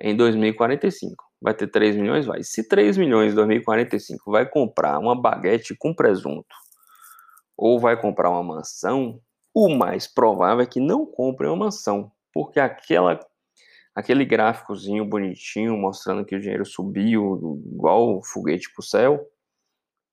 Em 0.00 0.16
2045. 0.16 1.29
Vai 1.40 1.54
ter 1.54 1.68
3 1.68 1.96
milhões? 1.96 2.26
Vai. 2.26 2.42
Se 2.42 2.68
3 2.68 2.96
milhões 2.98 3.32
em 3.32 3.36
2045 3.36 4.30
vai 4.30 4.48
comprar 4.48 4.98
uma 4.98 5.20
baguete 5.20 5.74
com 5.74 5.94
presunto 5.94 6.54
ou 7.56 7.78
vai 7.78 8.00
comprar 8.00 8.30
uma 8.30 8.42
mansão, 8.42 9.20
o 9.54 9.68
mais 9.68 10.06
provável 10.06 10.62
é 10.62 10.66
que 10.66 10.80
não 10.80 11.04
compre 11.04 11.46
uma 11.46 11.56
mansão, 11.56 12.10
porque 12.32 12.60
aquela 12.60 13.20
aquele 13.94 14.24
gráficozinho 14.24 15.04
bonitinho 15.04 15.76
mostrando 15.76 16.24
que 16.24 16.34
o 16.34 16.40
dinheiro 16.40 16.64
subiu 16.64 17.60
igual 17.66 18.22
foguete 18.24 18.72
para 18.72 18.80
o 18.80 18.84
céu, 18.84 19.26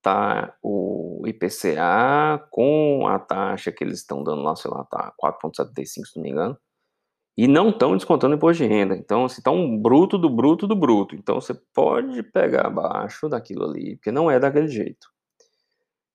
tá 0.02 0.56
o 0.62 1.24
IPCA 1.28 2.46
com 2.52 3.08
a 3.08 3.20
taxa 3.20 3.72
que 3.72 3.84
eles 3.84 4.00
estão 4.00 4.24
dando 4.24 4.42
lá, 4.42 4.56
sei 4.56 4.72
lá, 4.72 4.84
tá 4.86 5.14
4,75 5.24 5.86
se 5.86 6.16
não 6.16 6.24
me 6.24 6.32
engano, 6.32 6.58
e 7.38 7.48
não 7.48 7.70
estão 7.70 7.96
descontando 7.96 8.36
imposto 8.36 8.64
de 8.64 8.70
renda. 8.70 8.96
Então, 8.96 9.26
assim, 9.26 9.42
tá 9.42 9.52
um 9.52 9.80
bruto 9.80 10.18
do 10.18 10.30
bruto 10.30 10.66
do 10.68 10.76
bruto. 10.76 11.16
Então, 11.16 11.40
você 11.40 11.54
pode 11.54 12.24
pegar 12.24 12.68
abaixo 12.68 13.30
daquilo 13.30 13.66
ali, 13.66 13.96
porque 13.98 14.12
não 14.12 14.30
é 14.32 14.40
daquele 14.40 14.68
jeito. 14.68 15.08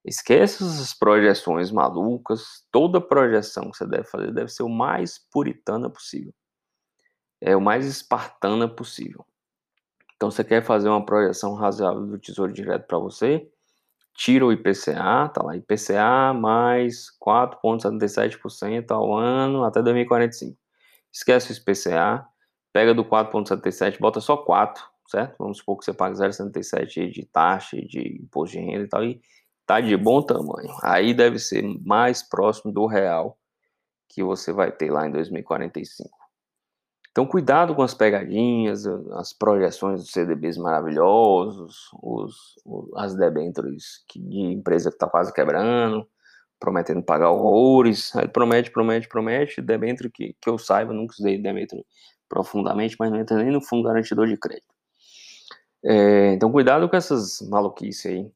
Esquece 0.04 0.64
essas 0.64 0.92
projeções 0.92 1.70
malucas. 1.70 2.66
Toda 2.72 3.00
projeção 3.00 3.70
que 3.70 3.76
você 3.76 3.86
deve 3.86 4.04
fazer 4.04 4.32
deve 4.32 4.48
ser 4.50 4.64
o 4.64 4.68
mais 4.68 5.18
puritana 5.30 5.88
possível. 5.88 6.34
É 7.40 7.56
o 7.56 7.60
mais 7.60 7.86
espartana 7.86 8.68
possível. 8.68 9.24
Então, 10.16 10.30
você 10.30 10.42
quer 10.42 10.64
fazer 10.64 10.88
uma 10.88 11.04
projeção 11.04 11.54
razoável 11.54 12.04
do 12.04 12.18
Tesouro 12.18 12.52
Direto 12.52 12.86
para 12.86 12.98
você? 12.98 13.48
tira 14.14 14.44
o 14.44 14.52
IPCA, 14.52 15.28
tá 15.32 15.42
lá, 15.42 15.56
IPCA 15.56 16.34
mais 16.34 17.06
4,77% 17.18 18.90
ao 18.90 19.16
ano 19.16 19.64
até 19.64 19.82
2045. 19.82 20.61
Esquece 21.12 21.52
o 21.52 21.56
IPCA, 21.56 22.26
pega 22.72 22.94
do 22.94 23.04
4,77, 23.04 23.98
bota 24.00 24.20
só 24.20 24.36
4, 24.36 24.82
certo? 25.08 25.36
Vamos 25.38 25.58
supor 25.58 25.78
que 25.78 25.84
você 25.84 25.92
paga 25.92 26.14
0,77 26.14 27.10
de 27.10 27.26
taxa, 27.26 27.76
de 27.76 28.18
imposto 28.22 28.56
de 28.56 28.64
renda 28.64 28.84
e 28.84 28.88
tal, 28.88 29.04
e 29.04 29.20
tá 29.66 29.80
de 29.80 29.96
bom 29.96 30.22
tamanho. 30.22 30.74
Aí 30.82 31.12
deve 31.12 31.38
ser 31.38 31.62
mais 31.84 32.22
próximo 32.22 32.72
do 32.72 32.86
real 32.86 33.38
que 34.08 34.22
você 34.22 34.52
vai 34.52 34.72
ter 34.72 34.90
lá 34.90 35.06
em 35.06 35.10
2045. 35.10 36.22
Então, 37.10 37.26
cuidado 37.26 37.74
com 37.74 37.82
as 37.82 37.92
pegadinhas, 37.92 38.86
as 38.86 39.34
projeções 39.34 40.00
dos 40.00 40.12
CDBs 40.12 40.56
maravilhosos, 40.56 41.90
os, 42.02 42.58
as 42.96 43.14
debêntures 43.14 44.02
de 44.16 44.40
empresa 44.40 44.88
que 44.88 44.96
está 44.96 45.06
quase 45.06 45.32
quebrando, 45.32 46.08
prometendo 46.62 47.02
pagar 47.02 47.30
horrores. 47.30 48.14
Aí 48.14 48.28
promete, 48.28 48.70
promete, 48.70 49.08
promete. 49.08 49.60
Debênture 49.60 50.08
que, 50.08 50.36
que 50.40 50.48
eu 50.48 50.56
saiba, 50.56 50.92
nunca 50.92 51.14
usei 51.18 51.36
debênture 51.36 51.84
profundamente, 52.28 52.94
mas 53.00 53.10
não 53.10 53.18
entra 53.18 53.36
nem 53.36 53.50
no 53.50 53.60
fundo 53.60 53.82
garantidor 53.82 54.28
de 54.28 54.36
crédito. 54.36 54.72
É, 55.84 56.34
então, 56.34 56.52
cuidado 56.52 56.88
com 56.88 56.96
essas 56.96 57.40
maluquices 57.50 58.06
aí. 58.06 58.30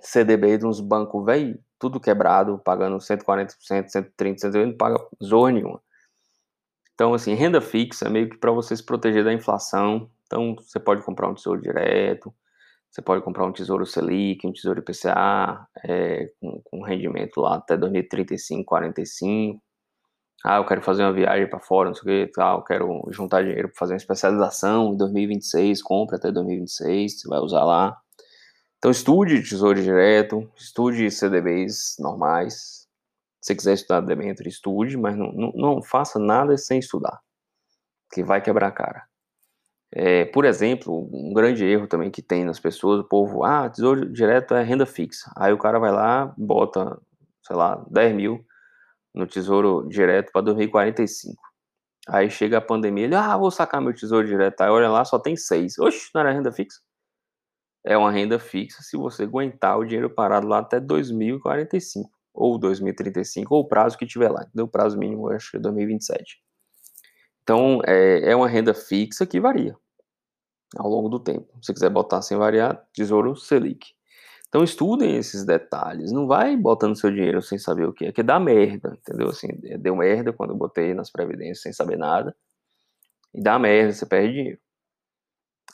CDB 0.00 0.58
de 0.58 0.66
uns 0.66 0.80
bancos, 0.80 1.24
velho, 1.26 1.58
tudo 1.80 1.98
quebrado, 1.98 2.60
pagando 2.64 2.96
140%, 2.98 3.56
130%, 3.60 4.14
120%, 4.16 4.66
não 4.66 4.76
paga 4.76 5.04
zorra 5.22 5.50
nenhuma. 5.50 5.82
Então, 6.94 7.12
assim, 7.12 7.34
renda 7.34 7.60
fixa 7.60 8.06
é 8.06 8.08
meio 8.08 8.30
que 8.30 8.36
para 8.36 8.52
você 8.52 8.76
se 8.76 8.84
proteger 8.84 9.24
da 9.24 9.32
inflação. 9.32 10.08
Então, 10.26 10.54
você 10.54 10.78
pode 10.78 11.04
comprar 11.04 11.28
um 11.28 11.34
tesouro 11.34 11.60
direto, 11.60 12.32
você 12.92 13.00
pode 13.00 13.24
comprar 13.24 13.46
um 13.46 13.52
tesouro 13.52 13.86
Selic, 13.86 14.46
um 14.46 14.52
tesouro 14.52 14.80
IPCA, 14.80 15.66
é, 15.82 16.30
com, 16.38 16.60
com 16.62 16.82
rendimento 16.82 17.40
lá 17.40 17.56
até 17.56 17.74
2035, 17.74 18.66
45. 18.66 19.62
Ah, 20.44 20.58
eu 20.58 20.66
quero 20.66 20.82
fazer 20.82 21.02
uma 21.02 21.12
viagem 21.12 21.48
para 21.48 21.58
fora, 21.58 21.88
não 21.88 21.94
sei 21.94 22.24
o 22.24 22.26
que, 22.26 22.32
tal, 22.32 22.62
quero 22.64 23.02
juntar 23.10 23.42
dinheiro 23.42 23.68
para 23.68 23.78
fazer 23.78 23.94
uma 23.94 23.98
especialização 23.98 24.92
em 24.92 24.96
2026, 24.98 25.82
compra 25.82 26.16
até 26.16 26.30
2026, 26.30 27.20
você 27.20 27.28
vai 27.28 27.38
usar 27.38 27.64
lá. 27.64 27.96
Então, 28.76 28.90
estude 28.90 29.42
tesouro 29.42 29.80
direto, 29.80 30.50
estude 30.56 31.10
CDBs 31.10 31.96
normais, 31.98 32.88
se 33.40 33.54
quiser 33.54 33.74
estudar 33.74 34.00
dentro, 34.00 34.46
estude, 34.46 34.98
mas 34.98 35.16
não, 35.16 35.32
não, 35.32 35.52
não, 35.54 35.82
faça 35.82 36.18
nada 36.18 36.58
sem 36.58 36.78
estudar, 36.80 37.20
que 38.12 38.22
vai 38.22 38.42
quebrar 38.42 38.68
a 38.68 38.72
cara. 38.72 39.11
É, 39.94 40.24
por 40.24 40.46
exemplo, 40.46 41.08
um 41.12 41.34
grande 41.34 41.64
erro 41.66 41.86
também 41.86 42.10
que 42.10 42.22
tem 42.22 42.44
nas 42.44 42.58
pessoas, 42.58 43.00
o 43.00 43.04
povo, 43.04 43.44
ah, 43.44 43.68
tesouro 43.68 44.10
direto 44.10 44.54
é 44.54 44.62
renda 44.62 44.86
fixa. 44.86 45.30
Aí 45.36 45.52
o 45.52 45.58
cara 45.58 45.78
vai 45.78 45.92
lá, 45.92 46.32
bota, 46.38 46.98
sei 47.46 47.54
lá, 47.56 47.84
10 47.90 48.14
mil 48.14 48.44
no 49.14 49.26
tesouro 49.26 49.86
direto 49.88 50.32
para 50.32 50.42
2045. 50.42 51.36
Aí 52.08 52.30
chega 52.30 52.58
a 52.58 52.60
pandemia, 52.60 53.04
ele, 53.04 53.14
ah, 53.14 53.36
vou 53.36 53.50
sacar 53.50 53.82
meu 53.82 53.94
tesouro 53.94 54.26
direto. 54.26 54.62
Aí 54.62 54.70
olha 54.70 54.88
lá, 54.88 55.04
só 55.04 55.18
tem 55.18 55.36
6. 55.36 55.78
Oxe, 55.78 56.10
não 56.14 56.22
era 56.22 56.32
renda 56.32 56.50
fixa? 56.52 56.80
É 57.84 57.96
uma 57.96 58.10
renda 58.10 58.38
fixa 58.38 58.82
se 58.82 58.96
você 58.96 59.24
aguentar 59.24 59.78
o 59.78 59.84
dinheiro 59.84 60.10
parado 60.10 60.46
lá 60.46 60.60
até 60.60 60.80
2045 60.80 62.10
ou 62.34 62.58
2035, 62.58 63.54
ou 63.54 63.62
o 63.62 63.68
prazo 63.68 63.98
que 63.98 64.06
tiver 64.06 64.30
lá. 64.30 64.46
O 64.56 64.68
prazo 64.68 64.98
mínimo, 64.98 65.28
acho 65.30 65.50
que 65.50 65.56
é 65.58 65.60
2027. 65.60 66.40
Então, 67.42 67.80
é, 67.86 68.30
é 68.30 68.36
uma 68.36 68.48
renda 68.48 68.72
fixa 68.72 69.26
que 69.26 69.40
varia 69.40 69.76
ao 70.76 70.88
longo 70.88 71.08
do 71.08 71.18
tempo. 71.18 71.48
Se 71.62 71.72
quiser 71.72 71.90
botar 71.90 72.22
sem 72.22 72.36
variar, 72.36 72.82
Tesouro 72.92 73.36
Selic. 73.36 73.94
Então, 74.48 74.62
estudem 74.62 75.16
esses 75.16 75.44
detalhes. 75.44 76.12
Não 76.12 76.26
vai 76.26 76.56
botando 76.56 76.96
seu 76.96 77.10
dinheiro 77.10 77.40
sem 77.40 77.58
saber 77.58 77.86
o 77.86 77.92
que 77.92 78.06
é, 78.06 78.12
que 78.12 78.22
dá 78.22 78.38
merda, 78.38 78.96
entendeu? 79.00 79.28
Assim, 79.28 79.48
deu 79.78 79.96
merda 79.96 80.32
quando 80.32 80.50
eu 80.50 80.56
botei 80.56 80.92
nas 80.92 81.10
previdências 81.10 81.62
sem 81.62 81.72
saber 81.72 81.96
nada. 81.96 82.36
E 83.34 83.42
dá 83.42 83.58
merda, 83.58 83.92
você 83.92 84.04
perde 84.06 84.32
dinheiro. 84.34 84.60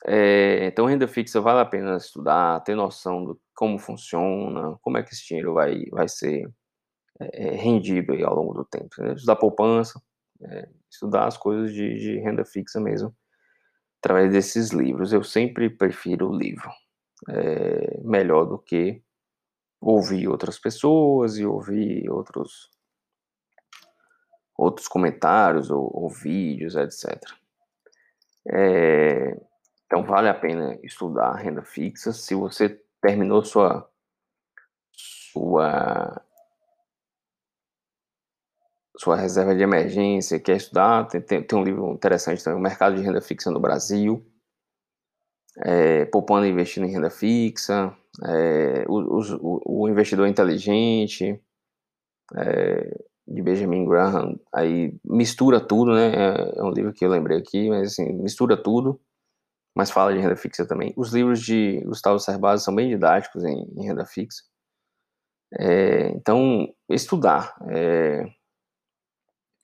É, 0.04 0.66
então, 0.66 0.86
renda 0.86 1.08
fixa 1.08 1.40
vale 1.40 1.60
a 1.60 1.64
pena 1.64 1.96
estudar, 1.96 2.60
ter 2.60 2.76
noção 2.76 3.24
do 3.24 3.40
como 3.54 3.78
funciona, 3.78 4.78
como 4.80 4.96
é 4.96 5.02
que 5.02 5.12
esse 5.12 5.26
dinheiro 5.26 5.54
vai, 5.54 5.84
vai 5.90 6.08
ser 6.08 6.48
é, 7.20 7.50
rendido 7.56 8.12
ao 8.24 8.34
longo 8.34 8.54
do 8.54 8.64
tempo. 8.64 8.88
Estudar 9.12 9.36
poupança, 9.36 10.00
é, 10.40 10.68
estudar 10.90 11.26
as 11.26 11.36
coisas 11.36 11.72
de, 11.72 11.98
de, 11.98 12.18
renda 12.20 12.44
fixa 12.44 12.80
mesmo, 12.80 13.12
através 14.00 14.32
desses 14.32 14.70
livros. 14.70 15.12
Eu 15.12 15.22
sempre 15.22 15.68
prefiro 15.70 16.28
o 16.28 16.36
livro, 16.36 16.70
é, 17.28 18.00
melhor 18.02 18.44
do 18.44 18.58
que 18.58 19.02
ouvir 19.80 20.28
outras 20.28 20.58
pessoas 20.58 21.38
e 21.38 21.46
ouvir 21.46 22.08
outros 22.10 22.70
outros 24.56 24.88
comentários 24.88 25.70
ou, 25.70 25.88
ou 25.94 26.10
vídeos, 26.10 26.74
etc. 26.74 27.16
É, 28.50 29.40
então 29.86 30.04
vale 30.04 30.28
a 30.28 30.34
pena 30.34 30.76
estudar 30.82 31.36
renda 31.36 31.62
fixa. 31.62 32.12
Se 32.12 32.34
você 32.34 32.80
terminou 33.00 33.44
sua 33.44 33.88
sua 34.92 36.20
sua 38.98 39.16
reserva 39.16 39.54
de 39.54 39.62
emergência, 39.62 40.40
quer 40.40 40.56
estudar, 40.56 41.06
tem, 41.06 41.20
tem, 41.20 41.42
tem 41.42 41.58
um 41.58 41.62
livro 41.62 41.92
interessante 41.92 42.42
também, 42.42 42.58
O 42.58 42.62
Mercado 42.62 42.96
de 42.96 43.02
Renda 43.02 43.20
Fixa 43.20 43.50
no 43.50 43.60
Brasil, 43.60 44.26
é, 45.64 46.04
Poupando 46.06 46.46
e 46.46 46.50
Investindo 46.50 46.86
em 46.86 46.90
Renda 46.90 47.10
Fixa, 47.10 47.96
é, 48.24 48.84
o, 48.88 49.20
o, 49.20 49.82
o, 49.82 49.88
Investidor 49.88 50.26
Inteligente, 50.26 51.40
é, 52.36 53.04
de 53.26 53.42
Benjamin 53.42 53.84
Graham, 53.86 54.38
aí 54.52 54.98
mistura 55.04 55.60
tudo, 55.60 55.94
né, 55.94 56.12
é, 56.14 56.58
é, 56.58 56.62
um 56.62 56.70
livro 56.70 56.92
que 56.92 57.04
eu 57.04 57.10
lembrei 57.10 57.38
aqui, 57.38 57.68
mas 57.68 57.92
assim, 57.92 58.12
mistura 58.14 58.60
tudo, 58.60 59.00
mas 59.76 59.90
fala 59.90 60.12
de 60.12 60.18
renda 60.18 60.36
fixa 60.36 60.66
também. 60.66 60.92
Os 60.96 61.12
livros 61.12 61.40
de 61.40 61.80
Gustavo 61.84 62.18
Cerbasi 62.18 62.64
são 62.64 62.74
bem 62.74 62.88
didáticos 62.88 63.44
em, 63.44 63.64
em 63.76 63.86
renda 63.86 64.04
fixa, 64.04 64.42
é, 65.56 66.10
então, 66.10 66.68
estudar, 66.90 67.54
é, 67.70 68.24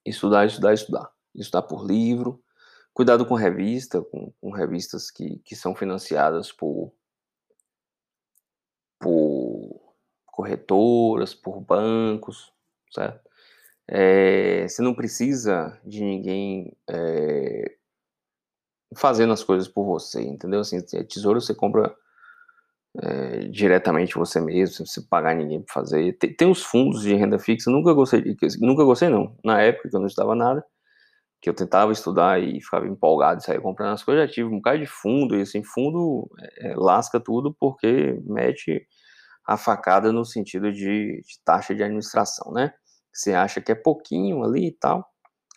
estudar, 0.04 0.46
estudar, 0.46 0.74
estudar. 0.74 1.10
Estudar 1.34 1.62
por 1.62 1.84
livro, 1.84 2.42
cuidado 2.92 3.26
com 3.26 3.34
revista, 3.34 4.00
com, 4.00 4.32
com 4.40 4.50
revistas 4.50 5.10
que, 5.10 5.38
que 5.40 5.56
são 5.56 5.74
financiadas 5.74 6.52
por, 6.52 6.92
por 9.00 9.94
corretoras, 10.26 11.34
por 11.34 11.60
bancos, 11.60 12.52
certo? 12.92 13.28
É, 13.86 14.66
você 14.66 14.80
não 14.80 14.94
precisa 14.94 15.78
de 15.84 16.02
ninguém 16.02 16.76
é, 16.88 17.76
fazendo 18.94 19.32
as 19.32 19.44
coisas 19.44 19.68
por 19.68 19.84
você, 19.84 20.22
entendeu? 20.22 20.60
Assim, 20.60 20.80
tesouro 20.80 21.40
você 21.40 21.54
compra 21.54 21.94
é, 23.02 23.48
diretamente 23.48 24.14
você 24.14 24.40
mesmo, 24.40 24.74
sem 24.74 24.86
você 24.86 25.00
pagar 25.08 25.34
ninguém 25.34 25.62
para 25.62 25.72
fazer. 25.74 26.12
Tem, 26.18 26.34
tem, 26.34 26.50
os 26.50 26.62
fundos 26.62 27.02
de 27.02 27.14
renda 27.14 27.38
fixa, 27.38 27.70
nunca 27.70 27.92
gostei 27.92 28.22
de, 28.22 28.36
nunca 28.60 28.84
gostei 28.84 29.08
não. 29.08 29.36
Na 29.44 29.60
época 29.60 29.88
que 29.88 29.96
eu 29.96 30.00
não 30.00 30.06
estudava 30.06 30.34
nada, 30.34 30.64
que 31.40 31.50
eu 31.50 31.54
tentava 31.54 31.92
estudar 31.92 32.40
e 32.42 32.60
ficava 32.60 32.86
empolgado 32.86 33.40
e 33.40 33.44
saía 33.44 33.60
comprando 33.60 33.92
as 33.94 34.02
coisas, 34.04 34.26
já 34.26 34.32
tive 34.32 34.48
um 34.48 34.56
bocado 34.56 34.78
de 34.78 34.86
fundo, 34.86 35.36
e 35.36 35.42
assim, 35.42 35.62
fundo 35.62 36.30
é, 36.58 36.74
lasca 36.76 37.20
tudo 37.20 37.54
porque 37.60 38.18
mete 38.24 38.86
a 39.46 39.56
facada 39.56 40.12
no 40.12 40.24
sentido 40.24 40.72
de, 40.72 41.20
de, 41.22 41.44
taxa 41.44 41.74
de 41.74 41.82
administração, 41.82 42.52
né? 42.52 42.72
Você 43.12 43.34
acha 43.34 43.60
que 43.60 43.72
é 43.72 43.74
pouquinho 43.74 44.42
ali 44.44 44.68
e 44.68 44.72
tal, 44.72 45.06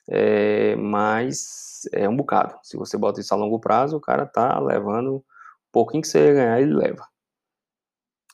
é, 0.09 0.75
mas 0.75 1.81
é 1.93 2.07
um 2.09 2.15
bocado. 2.15 2.55
Se 2.63 2.77
você 2.77 2.97
bota 2.97 3.21
isso 3.21 3.33
a 3.33 3.37
longo 3.37 3.59
prazo, 3.59 3.97
o 3.97 4.01
cara 4.01 4.25
tá 4.25 4.59
levando, 4.59 5.23
pouquinho 5.71 6.01
que 6.01 6.07
você 6.09 6.27
ia 6.27 6.33
ganhar, 6.33 6.61
ele 6.61 6.73
leva. 6.73 7.07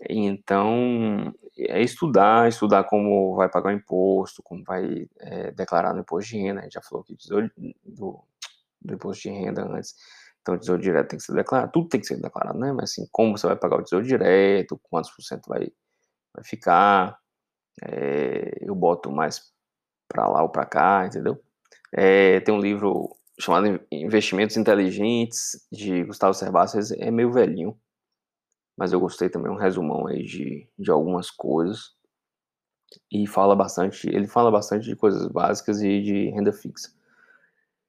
Então, 0.10 1.34
é 1.58 1.82
estudar, 1.82 2.48
estudar 2.50 2.84
como 2.86 3.36
vai 3.36 3.50
pagar 3.50 3.70
o 3.70 3.78
imposto, 3.78 4.42
como 4.44 4.64
vai 4.64 5.08
é, 5.20 5.52
declarar 5.52 5.94
no 5.94 6.02
imposto 6.02 6.32
de 6.32 6.38
renda. 6.38 6.62
A 6.62 6.64
gente 6.64 6.74
já 6.74 6.82
falou 6.82 7.04
aqui 7.04 7.16
do, 7.28 8.24
do, 8.82 8.94
imposto 8.94 9.24
de 9.24 9.30
renda 9.30 9.64
antes. 9.64 9.96
Então, 10.42 10.56
o 10.56 10.60
tesouro 10.60 10.82
direto 10.82 11.10
tem 11.10 11.20
que 11.20 11.26
ser 11.26 11.34
declarado, 11.34 11.72
tudo 11.72 11.88
tem 11.88 12.02
que 12.02 12.08
ser 12.08 12.20
declarado, 12.20 12.60
né? 12.60 12.74
Mas 12.74 12.92
assim, 12.92 13.08
como 13.12 13.38
você 13.38 13.48
vai 13.48 13.56
pagar 13.56 13.78
o 13.78 13.84
tesouro 13.84 14.06
direto, 14.06 14.80
quantos 14.84 15.12
por 15.12 15.22
cento 15.22 15.48
vai, 15.48 15.72
vai 16.34 16.44
ficar, 16.44 17.18
é, 17.82 18.58
eu 18.62 18.76
boto 18.76 19.12
mais 19.12 19.54
para 20.08 20.28
lá 20.28 20.44
ou 20.44 20.50
para 20.50 20.66
cá, 20.66 21.06
entendeu? 21.06 21.42
É, 21.94 22.40
tem 22.42 22.54
um 22.54 22.60
livro 22.60 23.16
chamado 23.40 23.80
Investimentos 23.92 24.58
Inteligentes, 24.58 25.66
de 25.72 26.04
Gustavo 26.04 26.34
Cerbasi, 26.34 26.96
é 27.00 27.10
meio 27.10 27.32
velhinho, 27.32 27.78
mas 28.78 28.92
eu 28.92 29.00
gostei 29.00 29.30
também 29.30 29.52
um 29.52 29.58
resumão 29.58 30.08
aí 30.08 30.24
de, 30.24 30.68
de 30.78 30.92
algumas 30.92 31.30
coisas 31.30 31.96
e 33.12 33.28
fala 33.28 33.56
bastante, 33.56 34.08
ele 34.08 34.28
fala 34.28 34.52
bastante 34.52 34.86
de 34.86 34.96
coisas 34.96 35.28
básicas 35.28 35.82
e 35.82 36.02
de 36.02 36.30
renda 36.30 36.52
fixa. 36.52 36.92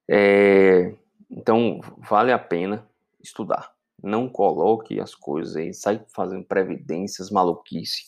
É, 0.09 0.95
então 1.31 1.81
vale 1.99 2.33
a 2.33 2.39
pena 2.39 2.89
estudar. 3.23 3.75
Não 4.03 4.29
coloque 4.29 5.01
as 5.01 5.15
coisas 5.15 5.57
aí, 5.57 5.73
sai 5.73 6.05
fazendo 6.15 6.45
previdências, 6.45 7.31
maluquice, 7.31 8.05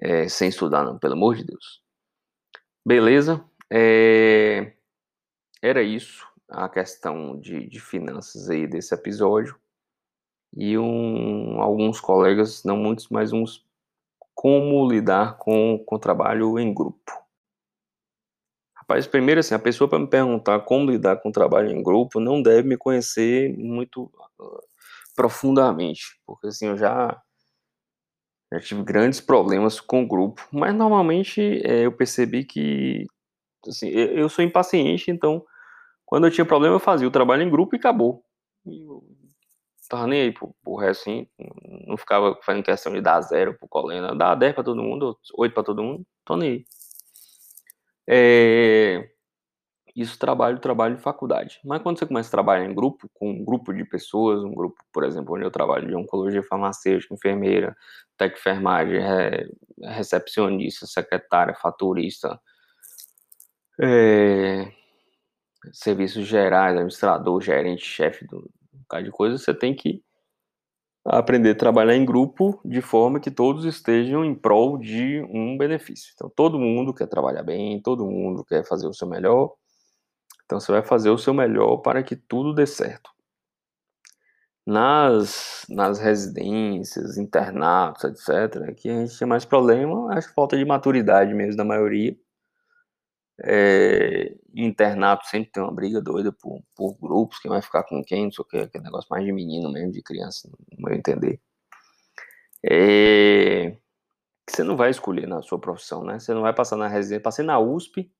é, 0.00 0.28
sem 0.28 0.48
estudar, 0.48 0.84
não, 0.84 0.98
pelo 0.98 1.14
amor 1.14 1.36
de 1.36 1.44
Deus. 1.44 1.82
Beleza? 2.84 3.44
É, 3.70 4.72
era 5.62 5.82
isso 5.82 6.26
a 6.48 6.68
questão 6.68 7.38
de, 7.38 7.66
de 7.68 7.80
finanças 7.80 8.50
aí 8.50 8.66
desse 8.66 8.94
episódio 8.94 9.58
e 10.56 10.78
um, 10.78 11.60
alguns 11.60 12.00
colegas, 12.00 12.62
não 12.64 12.76
muitos, 12.76 13.08
mas 13.08 13.32
uns, 13.32 13.64
como 14.34 14.88
lidar 14.88 15.36
com, 15.38 15.78
com 15.84 15.98
trabalho 15.98 16.58
em 16.58 16.72
grupo. 16.72 17.24
Rapaz, 18.76 19.06
primeiro 19.06 19.40
assim, 19.40 19.54
a 19.54 19.58
pessoa 19.58 19.88
para 19.88 19.98
me 19.98 20.06
perguntar 20.06 20.60
como 20.60 20.90
lidar 20.90 21.16
com 21.16 21.32
trabalho 21.32 21.70
em 21.70 21.82
grupo 21.82 22.20
não 22.20 22.42
deve 22.42 22.68
me 22.68 22.76
conhecer 22.76 23.56
muito 23.56 24.02
uh, 24.38 24.60
profundamente, 25.16 26.20
porque 26.26 26.48
assim, 26.48 26.66
eu 26.66 26.76
já, 26.76 27.18
já 28.52 28.60
tive 28.60 28.82
grandes 28.82 29.20
problemas 29.20 29.80
com 29.80 30.02
o 30.02 30.06
grupo, 30.06 30.46
mas 30.52 30.74
normalmente 30.74 31.40
é, 31.64 31.86
eu 31.86 31.92
percebi 31.92 32.44
que 32.44 33.06
assim, 33.66 33.88
eu, 33.88 34.28
sou 34.28 34.44
impaciente, 34.44 35.10
então 35.10 35.42
quando 36.04 36.26
eu 36.26 36.30
tinha 36.30 36.44
problema 36.44 36.74
eu 36.74 36.80
fazia 36.80 37.08
o 37.08 37.10
trabalho 37.10 37.42
em 37.42 37.50
grupo 37.50 37.74
e 37.74 37.78
acabou. 37.78 38.22
Tava 39.88 40.06
nem 40.06 40.22
aí 40.22 40.32
pro, 40.32 40.54
pro 40.62 40.76
resto, 40.76 41.02
assim, 41.02 41.26
não 41.86 41.96
ficava 41.96 42.38
fazendo 42.42 42.64
questão 42.64 42.92
de 42.92 43.00
dar 43.00 43.20
zero 43.20 43.54
pro 43.58 43.68
Colena, 43.68 44.14
dar 44.14 44.34
10 44.34 44.54
pra 44.54 44.64
todo 44.64 44.82
mundo, 44.82 45.18
8 45.36 45.52
pra 45.52 45.62
todo 45.62 45.82
mundo, 45.82 46.06
tô 46.24 46.36
nem 46.36 46.50
aí. 46.50 46.64
É, 48.06 49.10
isso 49.94 50.18
trabalho, 50.18 50.58
trabalho 50.58 50.96
de 50.96 51.02
faculdade. 51.02 51.60
Mas 51.64 51.82
quando 51.82 51.98
você 51.98 52.06
começa 52.06 52.28
a 52.28 52.30
trabalhar 52.30 52.64
em 52.64 52.74
grupo, 52.74 53.08
com 53.14 53.30
um 53.30 53.44
grupo 53.44 53.72
de 53.72 53.84
pessoas, 53.84 54.42
um 54.42 54.52
grupo, 54.52 54.82
por 54.92 55.04
exemplo, 55.04 55.34
onde 55.34 55.44
eu 55.44 55.50
trabalho 55.50 55.86
de 55.86 55.94
oncologia 55.94 56.42
farmacêutica, 56.42 57.14
enfermeira, 57.14 57.76
técnico 58.16 58.40
enfermagem, 58.40 59.00
recepcionista, 59.82 60.86
secretária, 60.86 61.54
faturista, 61.54 62.40
é, 63.80 64.72
serviços 65.72 66.26
gerais, 66.26 66.74
administrador, 66.74 67.40
gerente, 67.40 67.84
chefe 67.84 68.26
do, 68.26 68.50
bocado 68.84 69.04
de 69.04 69.10
coisa, 69.10 69.38
você 69.38 69.52
tem 69.54 69.74
que 69.74 70.02
aprender 71.04 71.50
a 71.50 71.54
trabalhar 71.54 71.94
em 71.94 72.04
grupo 72.04 72.60
de 72.64 72.80
forma 72.80 73.20
que 73.20 73.30
todos 73.30 73.64
estejam 73.64 74.24
em 74.24 74.34
prol 74.34 74.78
de 74.78 75.22
um 75.28 75.56
benefício. 75.56 76.12
Então, 76.14 76.30
todo 76.34 76.58
mundo 76.58 76.94
quer 76.94 77.06
trabalhar 77.06 77.42
bem, 77.42 77.80
todo 77.82 78.06
mundo 78.06 78.44
quer 78.44 78.64
fazer 78.66 78.86
o 78.86 78.94
seu 78.94 79.06
melhor. 79.06 79.52
Então, 80.44 80.58
você 80.58 80.72
vai 80.72 80.82
fazer 80.82 81.10
o 81.10 81.18
seu 81.18 81.34
melhor 81.34 81.78
para 81.78 82.02
que 82.02 82.16
tudo 82.16 82.54
dê 82.54 82.66
certo. 82.66 83.10
Nas, 84.66 85.66
nas 85.68 85.98
residências, 85.98 87.18
internatos, 87.18 88.04
etc., 88.04 88.74
que 88.74 88.88
a 88.88 89.00
gente 89.00 89.18
tem 89.18 89.28
mais 89.28 89.44
problema, 89.44 90.14
acho 90.14 90.32
falta 90.32 90.56
de 90.56 90.64
maturidade 90.64 91.34
mesmo 91.34 91.56
da 91.56 91.64
maioria. 91.64 92.16
É, 93.42 94.32
internato 94.54 95.26
sempre 95.26 95.50
tem 95.50 95.62
uma 95.62 95.72
briga 95.72 96.00
doida 96.00 96.30
por, 96.30 96.62
por 96.76 96.96
grupos, 97.00 97.40
quem 97.40 97.50
vai 97.50 97.60
ficar 97.60 97.82
com 97.82 98.02
quem, 98.04 98.24
não 98.24 98.32
sei 98.32 98.42
o 98.42 98.46
que, 98.46 98.56
aquele 98.58 98.84
negócio 98.84 99.08
mais 99.10 99.24
de 99.24 99.32
menino 99.32 99.70
mesmo, 99.72 99.90
de 99.90 100.02
criança, 100.02 100.48
no 100.48 100.88
meu 100.88 100.96
entender. 100.96 101.40
É, 102.64 103.76
você 104.48 104.62
não 104.62 104.76
vai 104.76 104.90
escolher 104.90 105.26
na 105.26 105.42
sua 105.42 105.58
profissão, 105.58 106.04
né? 106.04 106.18
Você 106.18 106.32
não 106.32 106.42
vai 106.42 106.54
passar 106.54 106.76
na 106.76 106.88
residência, 106.88 107.22
passei 107.22 107.44
na 107.44 107.58
USP, 107.58 108.10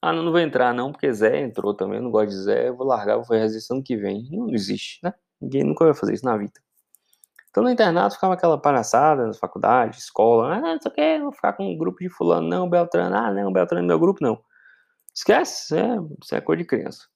ah, 0.00 0.12
não, 0.12 0.22
não 0.22 0.30
vou 0.30 0.40
entrar 0.40 0.72
não, 0.72 0.92
porque 0.92 1.12
Zé 1.12 1.40
entrou 1.40 1.74
também, 1.74 1.98
eu 1.98 2.02
não 2.04 2.10
gosto 2.10 2.30
de 2.30 2.36
Zé, 2.36 2.68
eu 2.68 2.76
vou 2.76 2.86
largar, 2.86 3.16
vou 3.16 3.24
fazer 3.24 3.40
residência 3.40 3.74
ano 3.74 3.82
que 3.82 3.96
vem. 3.96 4.28
Não 4.30 4.54
existe, 4.54 5.00
né? 5.02 5.12
Ninguém 5.40 5.64
nunca 5.64 5.84
vai 5.84 5.94
fazer 5.94 6.14
isso 6.14 6.24
na 6.24 6.36
vida. 6.36 6.52
Então 7.58 7.64
no 7.64 7.70
internato 7.72 8.14
ficava 8.14 8.34
aquela 8.34 8.56
palhaçada, 8.56 9.26
na 9.26 9.34
faculdade, 9.34 9.98
escola, 9.98 10.54
ah, 10.54 10.60
não 10.60 10.80
sei 10.80 10.92
o 10.92 10.94
que, 10.94 11.18
vou 11.18 11.32
ficar 11.32 11.54
com 11.54 11.68
um 11.68 11.76
grupo 11.76 11.98
de 11.98 12.08
fulano, 12.08 12.46
não, 12.46 12.70
Beltrano, 12.70 13.16
ah, 13.16 13.32
não, 13.32 13.52
Beltrano 13.52 13.84
é 13.84 13.88
meu 13.88 13.98
grupo, 13.98 14.20
não. 14.22 14.40
Esquece, 15.12 15.76
é, 15.76 15.96
isso 16.22 16.36
é 16.36 16.40
coisa 16.40 16.62
de 16.62 16.68
criança. 16.68 17.08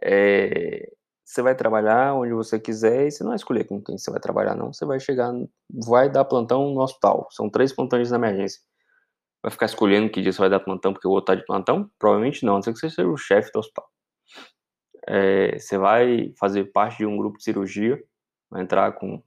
É, 0.00 0.88
você 1.24 1.42
vai 1.42 1.56
trabalhar 1.56 2.14
onde 2.14 2.32
você 2.32 2.60
quiser 2.60 3.08
e 3.08 3.10
você 3.10 3.24
não 3.24 3.30
vai 3.30 3.36
escolher 3.36 3.64
com 3.64 3.82
quem 3.82 3.98
você 3.98 4.12
vai 4.12 4.20
trabalhar, 4.20 4.54
não. 4.54 4.72
Você 4.72 4.86
vai 4.86 5.00
chegar, 5.00 5.32
vai 5.68 6.08
dar 6.08 6.24
plantão 6.24 6.72
no 6.72 6.80
hospital. 6.80 7.26
São 7.32 7.50
três 7.50 7.72
plantões 7.72 8.12
na 8.12 8.16
emergência. 8.16 8.60
Vai 9.42 9.50
ficar 9.50 9.66
escolhendo 9.66 10.08
que 10.08 10.22
dia 10.22 10.32
você 10.32 10.38
vai 10.38 10.50
dar 10.50 10.60
plantão 10.60 10.92
porque 10.92 11.08
o 11.08 11.10
outro 11.10 11.34
tá 11.34 11.40
de 11.40 11.44
plantão? 11.44 11.90
Provavelmente 11.98 12.46
não, 12.46 12.52
a 12.52 12.56
não 12.56 12.62
ser 12.62 12.72
que 12.72 12.78
você 12.78 12.90
seja 12.90 13.08
o 13.08 13.16
chefe 13.16 13.50
do 13.52 13.58
hospital. 13.58 13.90
É, 15.08 15.58
você 15.58 15.76
vai 15.76 16.32
fazer 16.38 16.66
parte 16.66 16.98
de 16.98 17.06
um 17.06 17.16
grupo 17.16 17.38
de 17.38 17.42
cirurgia, 17.42 18.00
vai 18.48 18.62
entrar 18.62 18.92
com. 18.92 19.20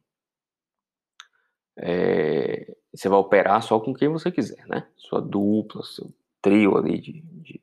É, 1.77 2.75
você 2.93 3.09
vai 3.09 3.19
operar 3.19 3.61
só 3.63 3.79
com 3.79 3.93
quem 3.93 4.09
você 4.09 4.31
quiser, 4.31 4.65
né? 4.67 4.87
Sua 4.97 5.21
dupla, 5.21 5.83
seu 5.83 6.13
trio 6.41 6.77
ali 6.77 6.99
de, 6.99 7.21
de 7.21 7.61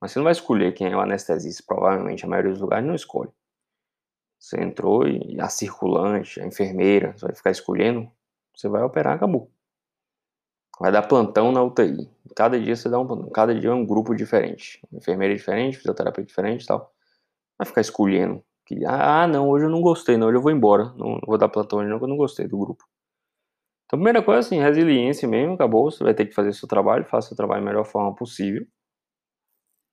mas 0.00 0.12
você 0.12 0.18
não 0.18 0.24
vai 0.24 0.32
escolher 0.32 0.72
quem 0.72 0.90
é 0.90 0.96
o 0.96 1.00
anestesista, 1.00 1.62
provavelmente 1.66 2.24
a 2.24 2.28
maioria 2.28 2.52
dos 2.52 2.60
lugares 2.60 2.86
não 2.86 2.94
escolhe. 2.94 3.30
Você 4.38 4.58
entrou 4.58 5.06
e 5.06 5.38
a 5.38 5.48
circulante, 5.50 6.40
a 6.40 6.46
enfermeira, 6.46 7.12
você 7.12 7.26
vai 7.26 7.34
ficar 7.34 7.50
escolhendo, 7.50 8.10
você 8.56 8.68
vai 8.68 8.82
operar, 8.82 9.16
acabou. 9.16 9.50
Vai 10.80 10.90
dar 10.90 11.02
plantão 11.02 11.52
na 11.52 11.62
UTI. 11.62 12.10
Cada 12.34 12.58
dia 12.58 12.74
você 12.74 12.88
dá 12.88 12.98
um 12.98 13.06
plantão. 13.06 13.28
Cada 13.30 13.54
dia 13.54 13.68
é 13.68 13.74
um 13.74 13.84
grupo 13.84 14.14
diferente. 14.14 14.80
Enfermeira 14.90 15.34
diferente, 15.36 15.76
fisioterapeuta 15.76 16.26
diferente 16.26 16.64
e 16.64 16.66
tal. 16.66 16.90
Vai 17.58 17.66
ficar 17.66 17.82
escolhendo. 17.82 18.42
Ah, 18.86 19.26
não, 19.26 19.50
hoje 19.50 19.66
eu 19.66 19.70
não 19.70 19.82
gostei, 19.82 20.16
não, 20.16 20.28
hoje 20.28 20.38
eu 20.38 20.42
vou 20.42 20.52
embora. 20.52 20.84
Não, 20.96 21.14
não 21.14 21.22
vou 21.26 21.36
dar 21.36 21.48
plantão 21.50 21.80
hoje 21.80 21.88
não, 21.90 21.98
porque 21.98 22.06
eu 22.06 22.10
não 22.10 22.16
gostei 22.16 22.48
do 22.48 22.56
grupo. 22.58 22.84
Então, 23.90 23.98
primeira 23.98 24.22
coisa, 24.22 24.38
assim, 24.38 24.60
resiliência 24.60 25.26
mesmo, 25.26 25.54
acabou. 25.54 25.90
Você 25.90 26.04
vai 26.04 26.14
ter 26.14 26.24
que 26.24 26.32
fazer 26.32 26.52
seu 26.52 26.68
trabalho, 26.68 27.04
faça 27.04 27.26
seu 27.26 27.36
trabalho 27.36 27.64
da 27.64 27.70
melhor 27.72 27.84
forma 27.84 28.14
possível. 28.14 28.64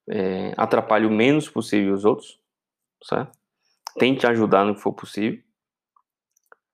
É, 0.07 0.53
atrapalhe 0.55 1.07
o 1.07 1.12
menos 1.12 1.49
possível 1.49 1.95
os 1.95 2.05
outros, 2.05 2.39
certo? 3.03 3.36
Tente 3.97 4.27
ajudar 4.27 4.65
no 4.65 4.75
que 4.75 4.81
for 4.81 4.93
possível. 4.93 5.41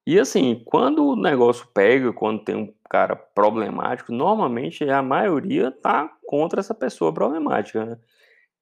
E 0.05 0.19
assim, 0.19 0.61
quando 0.65 1.05
o 1.05 1.15
negócio 1.15 1.65
pega, 1.73 2.11
quando 2.11 2.43
tem 2.43 2.57
um 2.57 2.73
cara 2.89 3.15
problemático, 3.15 4.11
normalmente 4.11 4.83
a 4.89 5.01
maioria 5.01 5.71
tá 5.71 6.13
contra 6.25 6.59
essa 6.59 6.75
pessoa 6.75 7.13
problemática, 7.13 7.85
né? 7.85 7.99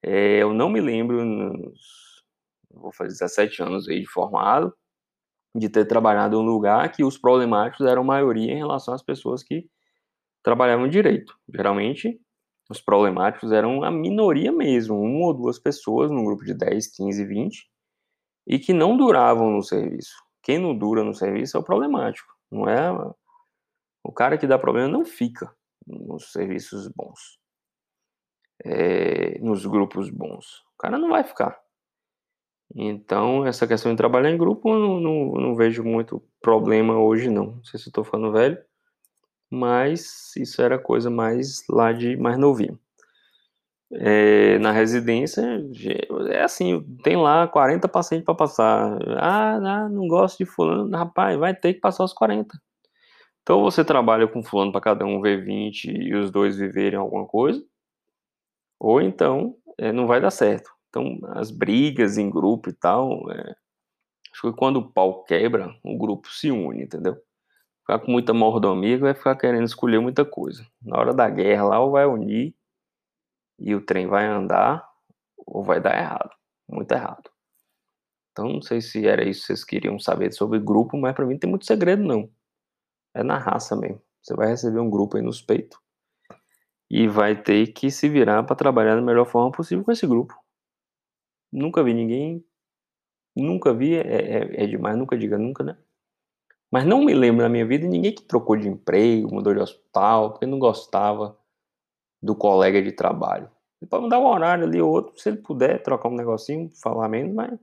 É, 0.04 0.38
eu 0.38 0.54
não 0.54 0.69
me 0.69 0.80
lembro, 0.80 1.26
nos, 1.26 2.24
vou 2.69 2.93
fazer 2.93 3.10
17 3.10 3.63
anos 3.63 3.89
aí 3.89 4.02
de 4.02 4.08
formado, 4.08 4.71
de 5.56 5.70
ter 5.70 5.86
trabalhado 5.86 6.38
em 6.38 6.40
um 6.40 6.46
lugar 6.46 6.92
que 6.92 7.04
os 7.04 7.18
problemáticos 7.18 7.86
eram 7.86 8.04
maioria 8.04 8.52
em 8.52 8.58
relação 8.58 8.94
às 8.94 9.04
pessoas 9.04 9.44
que 9.44 9.68
trabalhavam 10.44 10.88
direito. 10.88 11.38
Geralmente, 11.54 12.20
os 12.70 12.80
problemáticos 12.82 13.52
eram 13.52 13.84
a 13.84 13.92
minoria 13.92 14.52
mesmo, 14.52 15.00
uma 15.00 15.28
ou 15.28 15.34
duas 15.34 15.60
pessoas 15.60 16.10
num 16.10 16.24
grupo 16.24 16.46
de 16.46 16.54
10, 16.54 16.96
15, 16.96 17.26
20, 17.26 17.70
e 18.48 18.60
que 18.60 18.74
não 18.74 18.96
duravam 18.96 19.52
no 19.52 19.62
serviço. 19.62 20.16
Quem 20.42 20.58
não 20.58 20.76
dura 20.76 21.04
no 21.04 21.14
serviço 21.14 21.58
é 21.58 21.60
o 21.60 21.64
problemático, 21.64 22.34
não 22.50 22.68
é? 22.68 22.92
O 24.04 24.12
cara 24.12 24.38
que 24.38 24.48
dá 24.48 24.58
problema 24.58 24.88
não 24.88 25.06
fica 25.06 25.54
nos 25.86 26.32
serviços 26.32 26.88
bons, 26.88 27.40
é, 28.64 29.38
nos 29.40 29.66
grupos 29.66 30.10
bons. 30.10 30.62
O 30.74 30.78
cara 30.80 30.98
não 30.98 31.10
vai 31.10 31.24
ficar. 31.24 31.60
Então, 32.76 33.46
essa 33.46 33.68
questão 33.68 33.92
de 33.92 33.98
trabalhar 33.98 34.32
em 34.32 34.38
grupo, 34.38 34.70
eu 34.70 34.80
não, 34.80 35.00
não, 35.00 35.32
não 35.34 35.56
vejo 35.56 35.84
muito 35.84 36.24
problema 36.42 36.98
hoje, 36.98 37.30
não. 37.30 37.48
Não 37.58 37.64
sei 37.64 37.80
se 37.80 37.90
estou 37.90 38.04
falando 38.04 38.32
velho, 38.32 38.58
mas 39.50 40.36
isso 40.38 40.62
era 40.62 40.80
coisa 40.80 41.10
mais 41.10 41.64
lá 41.70 41.92
de 41.92 42.16
mais 42.18 42.38
novinho. 42.38 42.80
É, 43.94 44.58
na 44.60 44.72
residência, 44.72 45.44
é 46.30 46.44
assim, 46.44 46.82
tem 47.04 47.18
lá 47.18 47.46
40 47.48 47.90
pacientes 47.90 48.26
para 48.26 48.34
passar. 48.36 48.98
Ah, 49.20 49.90
não, 49.90 50.08
gosto 50.08 50.38
de 50.38 50.46
fulano, 50.46 50.90
rapaz, 50.96 51.38
vai 51.38 51.54
ter 51.54 51.74
que 51.74 51.82
passar 51.82 52.06
os 52.06 52.14
40. 52.14 52.58
Então 53.42 53.62
você 53.62 53.84
trabalha 53.84 54.28
com 54.28 54.44
fulano 54.44 54.72
para 54.72 54.82
cada 54.82 55.06
um 55.06 55.20
ver 55.20 55.44
20 55.44 55.86
e 55.86 56.16
os 56.16 56.32
dois 56.32 56.56
viverem 56.58 56.98
alguma 56.98 57.26
coisa, 57.28 57.62
ou 58.80 59.02
então 59.02 59.56
é, 59.78 59.92
não 59.92 60.08
vai 60.08 60.22
dar 60.22 60.32
certo. 60.32 60.72
Então 60.91 61.17
as 61.30 61.49
brigas 61.49 62.17
em 62.17 62.30
grupo 62.30 62.69
e 62.69 62.73
tal, 62.73 63.32
é, 63.32 63.56
acho 64.34 64.41
que 64.41 64.54
quando 64.54 64.77
o 64.77 64.91
pau 64.91 65.23
quebra, 65.23 65.73
o 65.84 65.97
grupo 65.97 66.27
se 66.30 66.51
une, 66.51 66.84
entendeu? 66.84 67.15
Ficar 67.80 67.99
com 67.99 68.12
muita 68.12 68.34
mordomia 68.34 68.97
vai 68.99 69.13
ficar 69.13 69.36
querendo 69.38 69.63
escolher 69.65 69.99
muita 69.99 70.25
coisa. 70.25 70.67
Na 70.82 70.99
hora 70.99 71.13
da 71.13 71.30
guerra 71.30 71.63
lá, 71.63 71.80
ou 71.80 71.91
vai 71.91 72.06
unir 72.06 72.54
e 73.58 73.73
o 73.73 73.86
trem 73.86 74.06
vai 74.08 74.25
andar 74.27 74.86
ou 75.38 75.63
vai 75.63 75.80
dar 75.80 75.97
errado, 75.97 76.32
muito 76.69 76.91
errado. 76.91 77.30
Então 78.32 78.47
não 78.49 78.62
sei 78.62 78.82
se 78.82 79.08
era 79.08 79.27
isso 79.27 79.41
que 79.41 79.47
vocês 79.47 79.63
queriam 79.63 79.97
saber 79.97 80.34
sobre 80.34 80.60
grupo, 80.60 80.97
mas 80.97 81.15
para 81.15 81.25
mim 81.25 81.38
tem 81.38 81.49
muito 81.49 81.65
segredo 81.65 82.04
não. 82.04 82.30
É 83.13 83.23
na 83.23 83.38
raça 83.38 83.75
mesmo. 83.75 84.01
Você 84.21 84.36
vai 84.36 84.47
receber 84.49 84.80
um 84.80 84.89
grupo 84.89 85.17
aí 85.17 85.23
nos 85.23 85.41
peitos 85.41 85.80
e 86.89 87.08
vai 87.08 87.41
ter 87.41 87.67
que 87.67 87.89
se 87.89 88.10
virar 88.10 88.43
para 88.43 88.56
trabalhar 88.56 88.95
da 88.95 89.01
melhor 89.01 89.25
forma 89.25 89.49
possível 89.49 89.84
com 89.84 89.93
esse 89.93 90.06
grupo. 90.06 90.36
Nunca 91.52 91.84
vi 91.84 91.94
ninguém, 91.94 92.46
nunca 93.36 93.74
vi, 93.74 93.96
é, 93.96 94.02
é, 94.02 94.64
é 94.64 94.68
demais, 94.68 94.98
nunca 94.98 95.18
diga 95.18 95.38
nunca, 95.38 95.64
né? 95.64 95.78
Mas 96.72 96.86
não 96.86 97.04
me 97.04 97.14
lembro 97.14 97.44
na 97.44 97.50
minha 97.50 97.66
vida 97.66 97.86
ninguém 97.86 98.16
que 98.16 98.24
trocou 98.24 98.56
de 98.56 98.68
emprego, 98.68 99.34
mudou 99.34 99.54
de 99.54 99.60
hospital, 99.60 100.32
porque 100.32 100.46
não 100.46 100.58
gostava 100.58 101.38
do 102.22 102.34
colega 102.36 102.82
de 102.82 102.94
trabalho. 102.94 103.52
Ele 103.82 103.90
pode 103.90 104.04
mudar 104.04 104.20
um 104.20 104.28
horário 104.28 104.66
ali 104.66 104.82
ou 104.82 104.90
outro, 104.90 105.20
se 105.20 105.28
ele 105.28 105.38
puder 105.38 105.82
trocar 105.84 106.08
um 106.08 106.16
negocinho, 106.16 106.72
falar 106.82 107.10
menos, 107.10 107.34
mas 107.34 107.60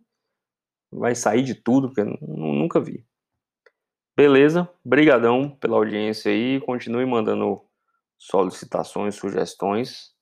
vai 0.92 1.14
sair 1.14 1.42
de 1.42 1.54
tudo, 1.54 1.88
porque 1.88 2.02
eu 2.02 2.18
nunca 2.20 2.80
vi. 2.80 3.06
Beleza, 4.16 4.68
brigadão 4.84 5.48
pela 5.48 5.76
audiência 5.76 6.30
aí, 6.30 6.60
continue 6.60 7.06
mandando 7.06 7.62
solicitações, 8.18 9.14
sugestões, 9.14 10.12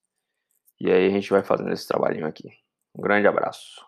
e 0.78 0.90
aí 0.92 1.06
a 1.06 1.10
gente 1.10 1.30
vai 1.30 1.42
fazendo 1.42 1.72
esse 1.72 1.88
trabalhinho 1.88 2.26
aqui. 2.26 2.50
Um 2.96 3.02
grande 3.02 3.28
abraço. 3.28 3.85